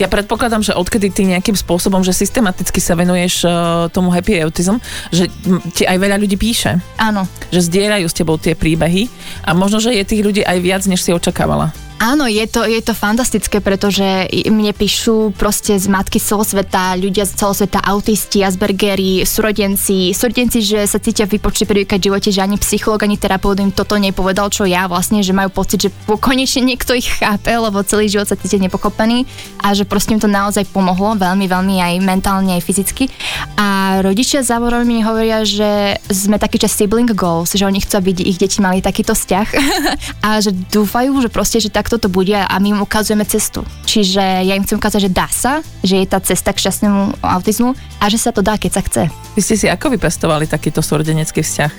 Ja 0.01 0.09
predpokladám, 0.09 0.65
že 0.65 0.73
odkedy 0.79 1.11
ty 1.13 1.23
nejakým 1.29 1.55
spôsobom, 1.59 2.01
že 2.07 2.17
systematicky 2.17 2.79
sa 2.79 2.97
venuješ 2.97 3.45
uh, 3.45 3.53
tomu 3.93 4.09
happy 4.15 4.41
autism, 4.41 4.79
že 5.13 5.29
ti 5.75 5.85
aj 5.85 5.99
veľa 5.99 6.17
ľudí 6.23 6.39
píše, 6.39 6.79
áno. 6.97 7.29
že 7.53 7.67
zdieľajú 7.67 8.07
s 8.09 8.17
tebou 8.17 8.39
tie 8.41 8.57
príbehy 8.57 9.11
a 9.47 9.53
možno, 9.53 9.83
že 9.83 9.95
je 9.95 10.03
tých 10.07 10.23
ľudí 10.23 10.43
aj 10.43 10.59
viac, 10.63 10.83
než 10.89 11.05
si 11.05 11.11
očakávala. 11.13 11.75
Áno, 12.03 12.27
je 12.27 12.43
to, 12.51 12.67
je 12.67 12.83
to 12.83 12.99
fantastické, 12.99 13.63
pretože 13.63 14.03
mne 14.51 14.75
píšu 14.75 15.31
proste 15.39 15.79
z 15.79 15.87
matky 15.87 16.19
z 16.19 16.35
celosveta, 16.35 16.99
ľudia 16.99 17.23
z 17.23 17.39
celosveta, 17.39 17.79
autisti, 17.79 18.43
Aspergeri, 18.43 19.23
súrodenci, 19.23 20.11
súrodenci, 20.11 20.67
že 20.67 20.83
sa 20.91 20.99
cítia 20.99 21.31
vypočuť 21.31 21.63
prvýkrát 21.63 22.03
v 22.03 22.11
živote, 22.11 22.35
že 22.35 22.43
ani 22.43 22.59
psychológ, 22.59 23.07
ani 23.07 23.15
terapeut 23.15 23.55
im 23.63 23.71
toto 23.71 23.95
nepovedal, 23.95 24.51
čo 24.51 24.67
ja 24.67 24.91
vlastne, 24.91 25.23
že 25.23 25.31
majú 25.31 25.55
pocit, 25.55 25.87
že 25.87 25.95
konečne 26.11 26.67
niekto 26.67 26.91
ich 26.91 27.07
chápe, 27.07 27.55
lebo 27.55 27.87
celý 27.87 28.11
život 28.11 28.27
sa 28.27 28.35
cítia 28.35 28.59
nepochopený 28.59 29.23
a 29.63 29.71
že 29.71 29.87
proste 29.87 30.11
im 30.11 30.19
to 30.19 30.27
naozaj 30.27 30.67
pomohlo, 30.75 31.15
veľmi, 31.15 31.47
veľmi 31.47 31.79
aj 31.79 31.95
mentálne, 32.03 32.59
aj 32.59 32.67
fyzicky. 32.67 33.15
A 33.55 34.03
rodičia 34.03 34.43
závorom 34.43 34.83
mi 34.83 35.07
hovoria, 35.07 35.47
že 35.47 36.03
sme 36.11 36.43
taký 36.43 36.59
čas 36.59 36.75
sibling 36.75 37.15
goals, 37.15 37.55
že 37.55 37.63
oni 37.63 37.79
chcú, 37.79 38.03
aby 38.03 38.11
ich 38.27 38.43
deti 38.43 38.59
mali 38.59 38.83
takýto 38.83 39.15
vzťah 39.15 39.49
a 40.27 40.43
že 40.43 40.51
dúfajú, 40.51 41.15
že 41.23 41.31
proste, 41.31 41.63
že 41.63 41.71
takto 41.93 42.09
to 42.09 42.17
bude 42.25 42.33
a 42.33 42.57
my 42.57 42.73
im 42.73 42.81
ukazujeme 42.81 43.29
cestu. 43.29 43.61
Čiže 43.85 44.49
ja 44.49 44.57
im 44.57 44.65
chcem 44.65 44.81
ukázať, 44.81 45.01
že 45.05 45.11
dá 45.13 45.29
sa, 45.29 45.61
že 45.85 46.01
je 46.01 46.07
tá 46.09 46.25
cesta 46.25 46.57
k 46.57 46.65
šťastnému 46.65 47.21
autizmu 47.21 47.77
a 48.01 48.09
že 48.09 48.17
sa 48.17 48.33
to 48.33 48.41
dá, 48.41 48.57
keď 48.57 48.81
sa 48.81 48.81
chce. 48.81 49.03
Vy 49.37 49.41
ste 49.45 49.61
si 49.61 49.67
ako 49.69 49.93
vypestovali 49.93 50.49
takýto 50.49 50.81
súrodenecký 50.81 51.45
vzťah? 51.45 51.73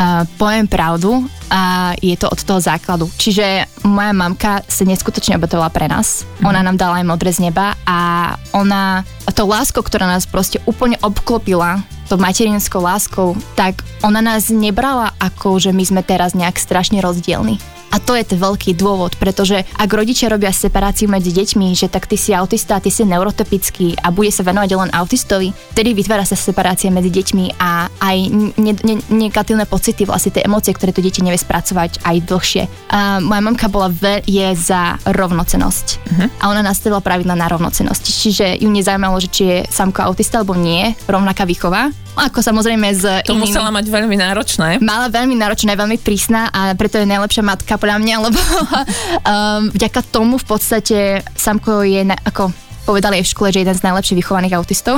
A 0.00 0.24
poviem 0.40 0.64
pravdu 0.64 1.28
a 1.50 1.92
je 1.98 2.14
to 2.16 2.28
od 2.28 2.40
toho 2.40 2.60
základu. 2.60 3.10
Čiže 3.16 3.68
moja 3.84 4.12
mamka 4.12 4.62
sa 4.68 4.84
neskutočne 4.84 5.36
obetovala 5.40 5.72
pre 5.72 5.88
nás. 5.88 6.28
Ona 6.44 6.60
nám 6.62 6.76
dala 6.76 7.00
aj 7.00 7.08
modré 7.08 7.30
z 7.32 7.48
neba 7.48 7.74
a 7.88 8.32
ona, 8.52 9.04
to 9.32 9.44
lásko, 9.44 9.80
ktorá 9.84 10.08
nás 10.08 10.26
proste 10.26 10.58
úplne 10.66 10.98
obklopila, 11.00 11.82
to 12.08 12.16
materinskou 12.16 12.80
láskou, 12.80 13.36
tak 13.52 13.84
ona 14.00 14.24
nás 14.24 14.48
nebrala 14.48 15.12
ako, 15.20 15.60
že 15.60 15.70
my 15.76 15.84
sme 15.84 16.00
teraz 16.00 16.32
nejak 16.32 16.56
strašne 16.56 17.04
rozdielni. 17.04 17.60
A 17.88 17.96
to 17.96 18.12
je 18.12 18.24
ten 18.24 18.36
veľký 18.36 18.76
dôvod, 18.76 19.16
pretože 19.16 19.64
ak 19.64 19.88
rodičia 19.88 20.28
robia 20.28 20.52
separáciu 20.52 21.08
medzi 21.08 21.32
deťmi, 21.32 21.72
že 21.72 21.88
tak 21.88 22.04
ty 22.04 22.20
si 22.20 22.36
autista, 22.36 22.76
ty 22.84 22.92
si 22.92 23.00
neurotypický 23.08 23.96
a 24.04 24.12
bude 24.12 24.28
sa 24.28 24.44
venovať 24.44 24.70
len 24.76 24.90
autistovi, 24.92 25.56
vtedy 25.72 25.96
vytvára 25.96 26.28
sa 26.28 26.36
separácia 26.36 26.92
medzi 26.92 27.08
deťmi 27.08 27.56
a 27.56 27.88
aj 27.88 28.16
ne, 28.60 28.72
ne, 28.84 28.94
negatívne 29.08 29.64
pocity, 29.64 30.04
vlastne 30.04 30.36
tie 30.36 30.44
emócie, 30.44 30.76
ktoré 30.76 30.92
to 30.92 31.00
dieťa 31.00 31.24
nevie 31.24 31.37
spracovať 31.38 32.02
aj 32.02 32.16
dlhšie. 32.26 32.62
A 32.90 33.22
moja 33.22 33.40
mamka 33.40 33.70
bola 33.70 33.88
ve, 33.88 34.20
je 34.26 34.52
za 34.58 34.98
rovnocenosť. 35.06 35.86
Uh-huh. 35.86 36.28
A 36.42 36.44
ona 36.50 36.66
nastavila 36.66 36.98
pravidla 36.98 37.38
na 37.38 37.46
rovnocenosť. 37.46 38.04
Čiže 38.04 38.46
ju 38.58 38.68
nezaujímalo, 38.68 39.16
že 39.22 39.28
či 39.30 39.42
je 39.46 39.58
samko 39.70 40.02
autista 40.02 40.42
alebo 40.42 40.58
nie, 40.58 40.92
rovnaká 41.06 41.46
výchova. 41.46 41.94
Ako 42.18 42.42
samozrejme 42.42 42.86
s 42.90 43.06
To 43.30 43.38
inými... 43.38 43.46
musela 43.46 43.70
mať 43.70 43.86
veľmi 43.86 44.16
náročné. 44.18 44.82
Mala 44.82 45.06
veľmi 45.06 45.38
náročná, 45.38 45.78
veľmi 45.78 46.02
prísna 46.02 46.50
a 46.50 46.74
preto 46.74 46.98
je 46.98 47.06
najlepšia 47.06 47.46
matka 47.46 47.78
podľa 47.78 48.02
mňa, 48.02 48.14
lebo 48.26 48.40
um, 48.42 49.70
vďaka 49.76 50.00
tomu 50.10 50.42
v 50.42 50.46
podstate 50.46 50.98
Samko 51.38 51.86
je 51.86 52.02
na, 52.02 52.18
ako 52.18 52.67
povedali 52.88 53.20
aj 53.20 53.28
v 53.28 53.32
škole, 53.36 53.48
že 53.52 53.60
je 53.60 53.64
jeden 53.68 53.76
z 53.76 53.84
najlepších 53.84 54.18
vychovaných 54.24 54.56
autistov. 54.56 54.96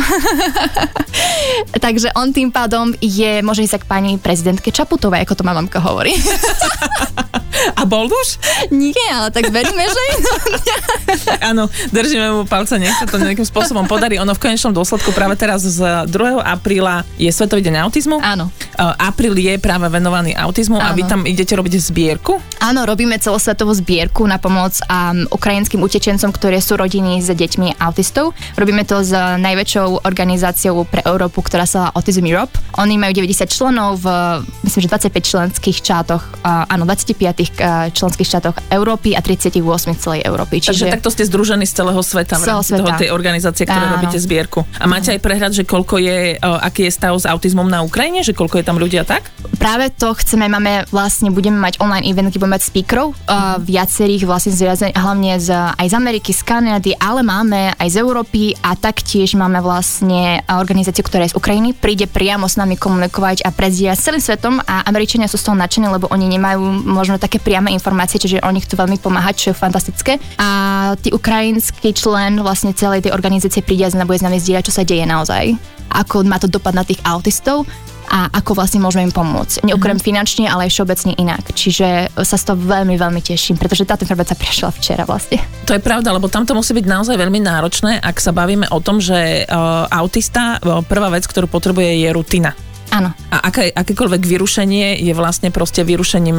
Takže 1.85 2.15
on 2.15 2.31
tým 2.31 2.55
pádom 2.55 2.95
je, 3.03 3.43
môže 3.43 3.67
ísť 3.67 3.83
k 3.83 3.91
pani 3.91 4.13
prezidentke 4.15 4.71
Čaputovej, 4.71 5.27
ako 5.27 5.35
to 5.35 5.43
má 5.43 5.51
mamka 5.51 5.83
hovorí. 5.83 6.15
A 7.77 7.83
bol 7.85 8.09
už? 8.09 8.29
Nie, 8.73 9.07
ale 9.13 9.29
tak 9.29 9.53
veríme, 9.53 9.85
že 9.85 10.03
Áno, 11.51 11.69
držíme 11.93 12.33
mu 12.33 12.43
palce, 12.49 12.81
nech 12.81 12.97
sa 12.97 13.05
to 13.05 13.21
nejakým 13.21 13.45
spôsobom 13.45 13.85
podarí. 13.85 14.17
Ono 14.23 14.33
v 14.33 14.41
konečnom 14.41 14.73
dôsledku 14.73 15.13
práve 15.13 15.37
teraz 15.37 15.67
z 15.67 16.07
2. 16.09 16.41
apríla 16.41 17.05
je 17.21 17.29
Svetový 17.29 17.61
deň 17.67 17.75
autizmu. 17.85 18.17
Áno. 18.25 18.49
Apríl 18.81 19.37
je 19.37 19.61
práve 19.61 19.85
venovaný 19.93 20.33
autizmu 20.33 20.81
a 20.81 20.97
vy 20.97 21.05
Áno. 21.05 21.11
tam 21.11 21.21
idete 21.29 21.53
robiť 21.53 21.77
zbierku. 21.77 22.41
Áno, 22.65 22.89
robíme 22.89 23.21
celosvetovú 23.21 23.77
zbierku 23.77 24.25
na 24.25 24.41
pomoc 24.41 24.73
um, 24.89 25.29
ukrajinským 25.29 25.85
utečencom, 25.85 26.33
ktoré 26.33 26.65
sú 26.65 26.81
rodiny 26.81 27.21
s 27.21 27.29
deťmi 27.29 27.83
autistov. 27.83 28.33
Robíme 28.57 28.89
to 28.89 29.05
s 29.05 29.13
najväčšou 29.13 30.07
organizáciou 30.07 30.87
pre 30.89 31.05
Európu, 31.05 31.45
ktorá 31.45 31.69
sa 31.69 31.91
volá 31.91 31.97
Autism 31.97 32.25
Europe. 32.29 32.55
Oni 32.79 32.95
majú 33.01 33.13
90 33.17 33.51
členov 33.51 34.05
v, 34.05 34.07
myslím, 34.63 34.87
že 34.87 34.89
25 35.11 35.33
členských 35.33 35.77
štátoch, 35.83 36.23
uh, 36.47 36.71
áno, 36.71 36.87
25 36.87 37.19
uh, 37.19 37.60
členských 37.93 38.27
štátoch 38.27 38.57
Európy 38.73 39.15
a 39.15 39.21
38 39.21 39.61
celej 40.01 40.21
Európy. 40.25 40.65
Takže 40.65 40.89
takto 40.89 41.11
ste 41.13 41.27
združení 41.29 41.65
z 41.69 41.73
celého 41.83 42.01
sveta 42.01 42.41
v 42.41 42.45
rámci 42.47 42.73
toho, 42.77 42.89
tej 42.97 43.11
organizácie, 43.13 43.65
ktoré 43.69 43.87
Áno. 43.87 43.95
robíte 44.01 44.19
zbierku. 44.19 44.65
A 44.79 44.85
máte 44.89 45.13
aj 45.13 45.21
prehľad, 45.21 45.53
že 45.53 45.65
koľko 45.65 46.01
je, 46.01 46.37
uh, 46.37 46.61
aký 46.61 46.89
je 46.89 46.93
stav 46.93 47.17
s 47.17 47.27
autizmom 47.27 47.67
na 47.67 47.83
Ukrajine, 47.83 48.23
že 48.25 48.37
koľko 48.37 48.61
je 48.61 48.65
tam 48.65 48.77
ľudia 48.79 49.03
tak? 49.05 49.29
Práve 49.59 49.93
to 49.93 50.15
chceme, 50.17 50.47
máme 50.47 50.89
vlastne, 50.95 51.29
budeme 51.29 51.59
mať 51.59 51.83
online 51.83 52.07
event, 52.07 52.33
kde 52.33 52.41
budeme 52.41 52.57
mať 52.57 52.65
speakerov, 52.71 53.13
uh, 53.13 53.59
viacerých 53.61 54.23
vlastne 54.25 54.53
zviazaných, 54.55 54.97
hlavne 54.97 55.33
z, 55.37 55.49
aj 55.53 55.87
z 55.91 55.95
Ameriky, 55.97 56.31
z 56.33 56.43
Kanady, 56.47 56.93
ale 56.97 57.21
máme 57.21 57.75
aj 57.77 57.89
z 57.89 57.97
Európy 58.01 58.55
a 58.63 58.77
taktiež 58.79 59.35
máme 59.37 59.61
vlastne 59.61 60.41
organizáciu, 60.47 61.03
ktorá 61.03 61.27
je 61.27 61.33
z 61.35 61.39
Ukrajiny, 61.39 61.77
príde 61.77 62.07
priamo 62.07 62.47
s 62.47 62.57
nami 62.57 62.77
komunikovať 62.77 63.45
a 63.45 63.51
prezdieľať 63.51 63.97
s 63.99 64.05
celým 64.07 64.23
svetom 64.23 64.55
a 64.65 64.87
Američania 64.87 65.29
sú 65.29 65.37
z 65.41 65.51
toho 65.51 65.57
nadšení, 65.59 65.89
lebo 65.91 66.09
oni 66.13 66.27
nemajú 66.31 66.61
možno 66.85 67.17
také 67.17 67.40
priame 67.41 67.73
informácie, 67.73 68.21
čiže 68.21 68.45
oni 68.45 68.61
chcú 68.61 68.79
veľmi 68.79 69.01
pomáhať, 69.01 69.35
čo 69.37 69.47
je 69.51 69.61
fantastické. 69.61 70.13
A 70.37 70.93
tí 71.01 71.11
ukrajinský 71.11 71.97
člen 71.97 72.41
vlastne 72.45 72.77
celej 72.77 73.09
tej 73.09 73.13
organizácie 73.17 73.65
príde 73.65 73.89
a 73.89 74.05
bude 74.05 74.21
s 74.21 74.27
nami 74.27 74.39
zdieľať, 74.39 74.65
čo 74.69 74.77
sa 74.77 74.87
deje 74.87 75.05
naozaj. 75.09 75.57
Ako 75.91 76.23
má 76.23 76.39
to 76.39 76.47
dopad 76.47 76.77
na 76.77 76.87
tých 76.87 77.03
autistov 77.03 77.67
a 78.11 78.27
ako 78.35 78.59
vlastne 78.59 78.83
môžeme 78.83 79.07
im 79.07 79.15
pomôcť. 79.15 79.63
Neokrem 79.63 79.95
mm-hmm. 79.95 80.09
finančne, 80.11 80.45
ale 80.51 80.67
aj 80.67 80.75
všeobecne 80.75 81.15
inak. 81.15 81.55
Čiže 81.55 82.11
sa 82.19 82.37
z 82.37 82.43
toho 82.43 82.59
veľmi, 82.59 82.99
veľmi 82.99 83.23
teším, 83.23 83.55
pretože 83.55 83.87
táto 83.87 84.03
informácia 84.03 84.35
prišla 84.35 84.75
včera 84.75 85.07
vlastne. 85.07 85.39
To 85.71 85.79
je 85.79 85.83
pravda, 85.83 86.11
lebo 86.11 86.27
tam 86.27 86.43
to 86.43 86.59
musí 86.59 86.75
byť 86.75 86.87
naozaj 86.91 87.15
veľmi 87.15 87.39
náročné, 87.39 88.03
ak 88.03 88.19
sa 88.19 88.35
bavíme 88.35 88.67
o 88.75 88.83
tom, 88.83 88.99
že 88.99 89.47
uh, 89.47 89.87
autista, 89.95 90.59
uh, 90.59 90.83
prvá 90.83 91.15
vec, 91.15 91.23
ktorú 91.23 91.47
potrebuje, 91.47 92.03
je 92.03 92.11
rutina. 92.11 92.51
Áno, 92.91 93.15
A 93.31 93.39
aké, 93.47 93.71
akékoľvek 93.71 94.23
vyrušenie 94.27 94.99
je 94.99 95.15
vlastne 95.15 95.55
proste 95.55 95.87
vyrušením 95.87 96.39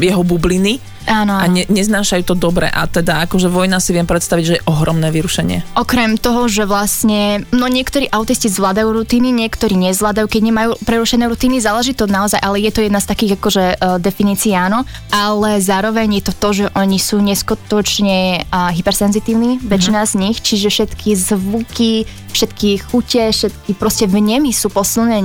jeho 0.00 0.24
bubliny 0.24 0.80
áno. 1.04 1.36
a 1.36 1.44
ne, 1.52 1.68
neznášajú 1.68 2.32
to 2.32 2.34
dobre. 2.34 2.64
A 2.72 2.88
teda 2.88 3.28
akože 3.28 3.52
vojna 3.52 3.76
si 3.76 3.92
viem 3.92 4.08
predstaviť, 4.08 4.44
že 4.44 4.54
je 4.56 4.64
ohromné 4.64 5.12
vyrušenie. 5.12 5.76
Okrem 5.76 6.16
toho, 6.16 6.48
že 6.48 6.64
vlastne, 6.64 7.44
no 7.52 7.68
niektorí 7.68 8.08
autisti 8.08 8.48
zvládajú 8.48 8.88
rutiny, 8.88 9.36
niektorí 9.36 9.76
nezvládajú, 9.76 10.26
keď 10.32 10.42
nemajú 10.48 10.70
prerušené 10.80 11.28
rutiny, 11.28 11.60
záleží 11.60 11.92
to 11.92 12.08
naozaj, 12.08 12.40
ale 12.40 12.64
je 12.64 12.72
to 12.72 12.80
jedna 12.80 13.00
z 13.00 13.10
takých 13.12 13.32
akože 13.36 13.64
uh, 13.76 14.00
definícií 14.00 14.56
áno, 14.56 14.88
ale 15.12 15.60
zároveň 15.60 16.20
je 16.20 16.24
to 16.24 16.32
to, 16.32 16.48
že 16.56 16.64
oni 16.72 16.96
sú 16.96 17.20
neskutočne 17.20 18.48
uh, 18.48 18.72
hypersenzitívni, 18.72 19.60
väčšina 19.60 20.08
z 20.08 20.12
nich, 20.16 20.40
čiže 20.40 20.72
všetky 20.72 21.10
zvuky, 21.12 22.08
všetky 22.32 22.80
chute, 22.80 23.28
všetky 23.28 23.76
proste 23.76 24.08
vnemy 24.08 24.50
sú 24.50 24.72
posunuté 24.72 25.20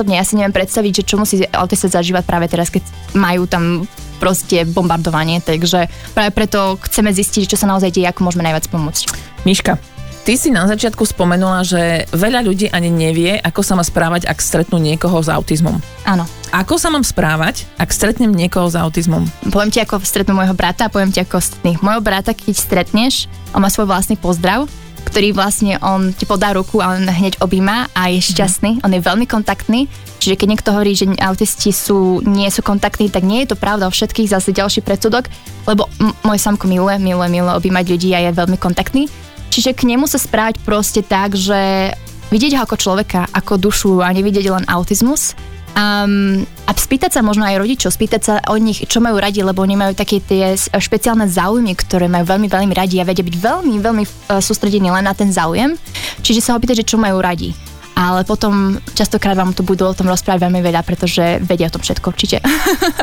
niekoľkonásobne. 0.00 0.16
Ja 0.16 0.24
si 0.24 0.36
neviem 0.36 0.54
predstaviť, 0.54 0.92
že 1.02 1.06
čo 1.06 1.16
musí 1.20 1.44
autista 1.52 1.88
zažívať 1.88 2.24
práve 2.24 2.46
teraz, 2.48 2.72
keď 2.72 2.82
majú 3.16 3.44
tam 3.44 3.84
proste 4.20 4.68
bombardovanie, 4.68 5.40
takže 5.40 5.88
práve 6.12 6.30
preto 6.36 6.76
chceme 6.84 7.08
zistiť, 7.08 7.48
čo 7.48 7.56
sa 7.56 7.68
naozaj 7.68 7.92
deje, 7.92 8.08
ako 8.08 8.28
môžeme 8.28 8.44
najviac 8.44 8.68
pomôcť. 8.68 9.08
Miška, 9.48 9.80
Ty 10.20 10.36
si 10.36 10.52
na 10.52 10.68
začiatku 10.68 11.08
spomenula, 11.08 11.64
že 11.64 12.04
veľa 12.12 12.44
ľudí 12.44 12.68
ani 12.68 12.92
nevie, 12.92 13.40
ako 13.40 13.64
sa 13.64 13.72
má 13.72 13.80
správať, 13.80 14.28
ak 14.28 14.36
stretnú 14.44 14.76
niekoho 14.76 15.16
s 15.16 15.32
autizmom. 15.32 15.80
Áno. 16.04 16.28
Ako 16.52 16.76
sa 16.76 16.92
mám 16.92 17.00
správať, 17.00 17.64
ak 17.80 17.88
stretnem 17.88 18.28
niekoho 18.28 18.68
s 18.68 18.76
autizmom? 18.76 19.24
Poviem 19.48 19.72
ti, 19.72 19.80
ako 19.80 19.96
stretnú 20.04 20.36
môjho 20.36 20.52
brata 20.52 20.86
a 20.86 20.92
poviem 20.92 21.08
ti, 21.08 21.24
ako 21.24 21.40
ostatných. 21.40 21.80
Mojho 21.80 22.04
brata, 22.04 22.36
keď 22.36 22.52
stretneš, 22.52 23.32
on 23.56 23.64
má 23.64 23.72
svoj 23.72 23.88
vlastný 23.88 24.20
pozdrav, 24.20 24.68
ktorý 25.10 25.34
vlastne 25.34 25.74
on 25.82 26.14
ti 26.14 26.22
podá 26.22 26.54
ruku 26.54 26.78
a 26.78 26.94
on 26.94 27.02
hneď 27.02 27.42
objíma 27.42 27.90
a 27.90 28.14
je 28.14 28.22
šťastný. 28.22 28.78
Mm. 28.78 28.82
On 28.86 28.92
je 28.94 29.02
veľmi 29.02 29.26
kontaktný, 29.26 29.90
čiže 30.22 30.38
keď 30.38 30.46
niekto 30.46 30.70
hovorí, 30.70 30.94
že 30.94 31.10
autisti 31.18 31.74
sú, 31.74 32.22
nie 32.22 32.46
sú 32.48 32.62
kontaktní, 32.62 33.10
tak 33.10 33.26
nie 33.26 33.42
je 33.42 33.52
to 33.52 33.56
pravda 33.58 33.90
o 33.90 33.92
všetkých, 33.92 34.30
zase 34.30 34.54
ďalší 34.54 34.86
predsudok, 34.86 35.26
lebo 35.66 35.90
m- 35.98 36.14
môj 36.22 36.38
samko 36.38 36.70
miluje, 36.70 36.96
miluje, 37.02 37.26
miluje 37.26 37.58
objímať 37.58 37.84
ľudí 37.90 38.14
a 38.14 38.30
je 38.30 38.38
veľmi 38.38 38.56
kontaktný. 38.56 39.10
Čiže 39.50 39.74
k 39.74 39.90
nemu 39.90 40.06
sa 40.06 40.22
správať 40.22 40.62
proste 40.62 41.02
tak, 41.02 41.34
že 41.34 41.90
vidieť 42.30 42.54
ho 42.54 42.62
ako 42.62 42.78
človeka, 42.78 43.26
ako 43.34 43.58
dušu 43.58 43.98
a 43.98 44.14
nevidieť 44.14 44.46
len 44.46 44.64
autizmus. 44.70 45.34
Um, 45.74 46.46
a 46.70 46.78
spýtať 46.78 47.18
sa 47.18 47.26
možno 47.26 47.42
aj 47.42 47.58
rodičov, 47.58 47.90
spýtať 47.90 48.22
sa 48.22 48.34
o 48.46 48.54
nich, 48.54 48.86
čo 48.86 49.02
majú 49.02 49.18
radi, 49.18 49.42
lebo 49.42 49.58
oni 49.58 49.74
majú 49.74 49.90
také 49.98 50.22
tie 50.22 50.54
špeciálne 50.54 51.26
záujmy, 51.26 51.74
ktoré 51.74 52.06
majú 52.06 52.30
veľmi, 52.30 52.46
veľmi 52.46 52.70
radi 52.70 53.02
a 53.02 53.08
vedia 53.08 53.26
byť 53.26 53.36
veľmi, 53.42 53.74
veľmi 53.82 54.04
uh, 54.06 54.38
sústredení 54.38 54.86
len 54.86 55.02
na 55.02 55.10
ten 55.10 55.34
záujem. 55.34 55.74
Čiže 56.22 56.38
sa 56.38 56.54
opýtať, 56.54 56.86
že 56.86 56.94
čo 56.94 57.02
majú 57.02 57.18
radi. 57.18 57.50
Ale 57.98 58.22
potom 58.22 58.78
častokrát 58.94 59.34
vám 59.34 59.50
to 59.50 59.66
budú 59.66 59.82
o 59.90 59.96
tom 59.98 60.06
rozprávať 60.06 60.46
veľmi 60.46 60.62
veľa, 60.62 60.86
pretože 60.86 61.42
vedia 61.42 61.66
o 61.66 61.74
tom 61.74 61.82
všetko 61.82 62.06
určite. 62.06 62.38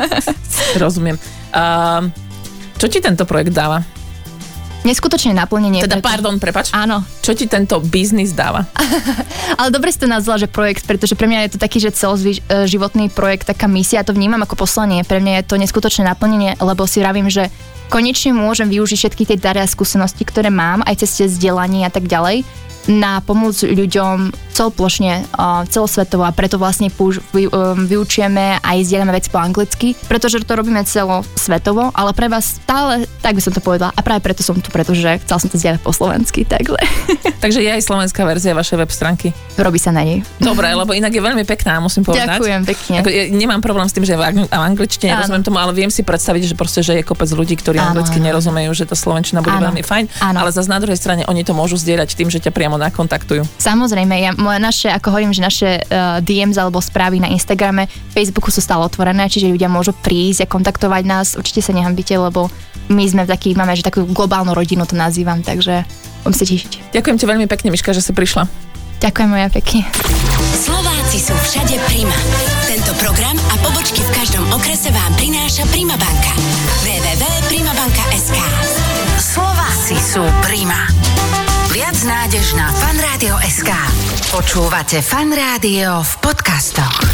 Rozumiem. 0.82 1.20
Uh, 1.52 2.08
čo 2.80 2.88
ti 2.88 3.04
tento 3.04 3.28
projekt 3.28 3.52
dáva? 3.52 3.97
Neskutočné 4.86 5.34
naplnenie. 5.34 5.82
Teda, 5.82 5.98
preto... 5.98 6.06
pardon, 6.06 6.34
prepač. 6.38 6.70
Áno. 6.74 7.02
Čo 7.22 7.34
ti 7.34 7.50
tento 7.50 7.82
biznis 7.82 8.34
dáva? 8.34 8.66
Ale 9.58 9.74
dobre 9.74 9.90
si 9.90 9.98
to 9.98 10.06
nazvala, 10.10 10.42
že 10.42 10.48
projekt, 10.50 10.86
pretože 10.86 11.18
pre 11.18 11.26
mňa 11.26 11.48
je 11.48 11.52
to 11.56 11.58
taký, 11.58 11.78
že 11.82 11.94
celoživotný 11.94 13.10
projekt, 13.10 13.50
taká 13.50 13.66
misia, 13.66 14.00
ja 14.02 14.06
to 14.06 14.14
vnímam 14.14 14.42
ako 14.44 14.54
poslanie. 14.54 15.02
Pre 15.02 15.18
mňa 15.18 15.42
je 15.42 15.44
to 15.48 15.56
neskutočné 15.58 16.06
naplnenie, 16.06 16.54
lebo 16.62 16.86
si 16.86 17.02
vravím, 17.02 17.26
že 17.26 17.50
konečne 17.88 18.36
môžem 18.36 18.68
využiť 18.68 18.98
všetky 18.98 19.22
tie 19.34 19.38
dary 19.40 19.64
a 19.64 19.68
skúsenosti, 19.68 20.22
ktoré 20.22 20.52
mám, 20.52 20.84
aj 20.84 21.04
cez 21.04 21.10
tie 21.16 21.26
vzdelanie 21.26 21.88
a 21.88 21.92
tak 21.92 22.06
ďalej 22.06 22.44
na 22.88 23.20
pomoc 23.20 23.52
ľuďom 23.60 24.32
celoplošne, 24.58 25.22
celosvetovo 25.70 26.26
a 26.26 26.34
preto 26.34 26.58
vlastne 26.58 26.90
um, 26.90 27.14
vyučujeme 27.86 28.58
a 28.58 28.70
zdieľame 28.74 29.14
veci 29.14 29.30
po 29.30 29.38
anglicky, 29.38 29.94
pretože 30.10 30.42
to 30.42 30.58
robíme 30.58 30.82
celosvetovo, 30.82 31.94
ale 31.94 32.10
pre 32.10 32.26
vás 32.26 32.58
stále, 32.58 33.06
tak 33.22 33.38
by 33.38 33.42
som 33.44 33.54
to 33.54 33.62
povedala, 33.62 33.94
a 33.94 34.00
práve 34.02 34.26
preto 34.26 34.42
som 34.42 34.58
tu, 34.58 34.74
pretože 34.74 35.22
chcel 35.22 35.36
som 35.38 35.48
to 35.48 35.56
zdieľať 35.60 35.80
po 35.86 35.94
slovensky, 35.94 36.42
takže. 36.42 36.74
takže 37.44 37.62
je 37.62 37.70
aj 37.70 37.82
slovenská 37.86 38.26
verzia 38.26 38.58
vašej 38.58 38.76
web 38.82 38.90
stránky. 38.90 39.30
Robí 39.54 39.78
sa 39.78 39.94
na 39.94 40.02
nej. 40.02 40.26
Dobre, 40.42 40.66
lebo 40.74 40.90
inak 40.90 41.14
je 41.14 41.22
veľmi 41.22 41.46
pekná, 41.46 41.78
musím 41.78 42.02
povedať. 42.02 42.38
Ďakujem 42.38 42.62
pekne. 42.66 42.96
Ako, 43.02 43.08
ja 43.10 43.22
nemám 43.30 43.62
problém 43.62 43.86
s 43.86 43.94
tým, 43.94 44.02
že 44.02 44.18
v 44.18 44.50
angličtine 44.50 45.14
rozumiem 45.14 45.44
tomu, 45.46 45.58
ale 45.62 45.70
viem 45.74 45.90
si 45.90 46.02
predstaviť, 46.02 46.42
že 46.50 46.54
proste, 46.58 46.80
že 46.82 46.98
je 46.98 47.02
kopec 47.06 47.30
ľudí, 47.30 47.54
ktorí 47.54 47.78
áno, 47.78 47.94
anglicky 47.94 48.18
nerozumejú, 48.18 48.70
že 48.74 48.84
tá 48.86 48.98
slovenčina 48.98 49.42
bude 49.42 49.54
áno, 49.54 49.70
veľmi 49.70 49.82
fajn, 49.86 50.04
áno. 50.18 50.36
ale 50.42 50.50
zase 50.50 50.66
na 50.66 50.78
druhej 50.82 50.98
strane 50.98 51.22
oni 51.26 51.42
to 51.46 51.54
môžu 51.54 51.78
zdieľať 51.78 52.18
tým, 52.18 52.28
že 52.30 52.42
ťa 52.42 52.50
priamo 52.50 52.78
nakontaktujú. 52.78 53.46
Samozrejme, 53.58 54.14
ja, 54.18 54.30
naše, 54.56 54.88
ako 54.88 55.12
hovorím, 55.12 55.36
že 55.36 55.44
naše 55.44 55.68
uh, 55.84 56.24
DMs 56.24 56.56
alebo 56.56 56.80
správy 56.80 57.20
na 57.20 57.28
Instagrame, 57.28 57.84
Facebooku 58.16 58.48
sú 58.48 58.64
stále 58.64 58.80
otvorené, 58.88 59.28
čiže 59.28 59.52
ľudia 59.52 59.68
môžu 59.68 59.92
prísť 59.92 60.48
a 60.48 60.50
kontaktovať 60.50 61.02
nás. 61.04 61.26
Určite 61.36 61.60
sa 61.60 61.76
nehambite, 61.76 62.16
lebo 62.16 62.48
my 62.88 63.04
sme 63.04 63.28
taký, 63.28 63.52
máme 63.52 63.76
že 63.76 63.84
takú 63.84 64.08
globálnu 64.08 64.56
rodinu 64.56 64.88
to 64.88 64.96
nazývam, 64.96 65.44
takže 65.44 65.84
budem 66.24 66.34
sa 66.34 66.44
tešiť. 66.48 66.96
Ďakujem 66.96 67.16
ti 67.20 67.24
veľmi 67.28 67.46
pekne, 67.46 67.68
Miška, 67.68 67.92
že 67.92 68.00
si 68.00 68.16
prišla. 68.16 68.48
Ďakujem 68.98 69.28
moja 69.30 69.48
pekne. 69.52 69.86
Slováci 70.58 71.22
sú 71.22 71.34
všade 71.36 71.78
Prima. 71.86 72.18
Tento 72.66 72.90
program 72.98 73.38
a 73.38 73.54
pobočky 73.62 74.02
v 74.02 74.10
každom 74.10 74.42
okrese 74.50 74.90
vám 74.90 75.12
prináša 75.14 75.62
Prima 75.70 75.94
banka. 75.94 76.34
www.primabanka.sk 76.82 78.38
Slováci 79.22 79.96
sú 80.02 80.22
Prima. 80.42 81.17
Viac 81.78 82.02
nádež 82.02 82.58
na 82.58 82.74
fanradio.sk 82.74 83.70
Počúvate 84.34 84.98
Fan 84.98 85.30
Rádio 85.30 86.02
v 86.02 86.12
podcastoch. 86.18 87.06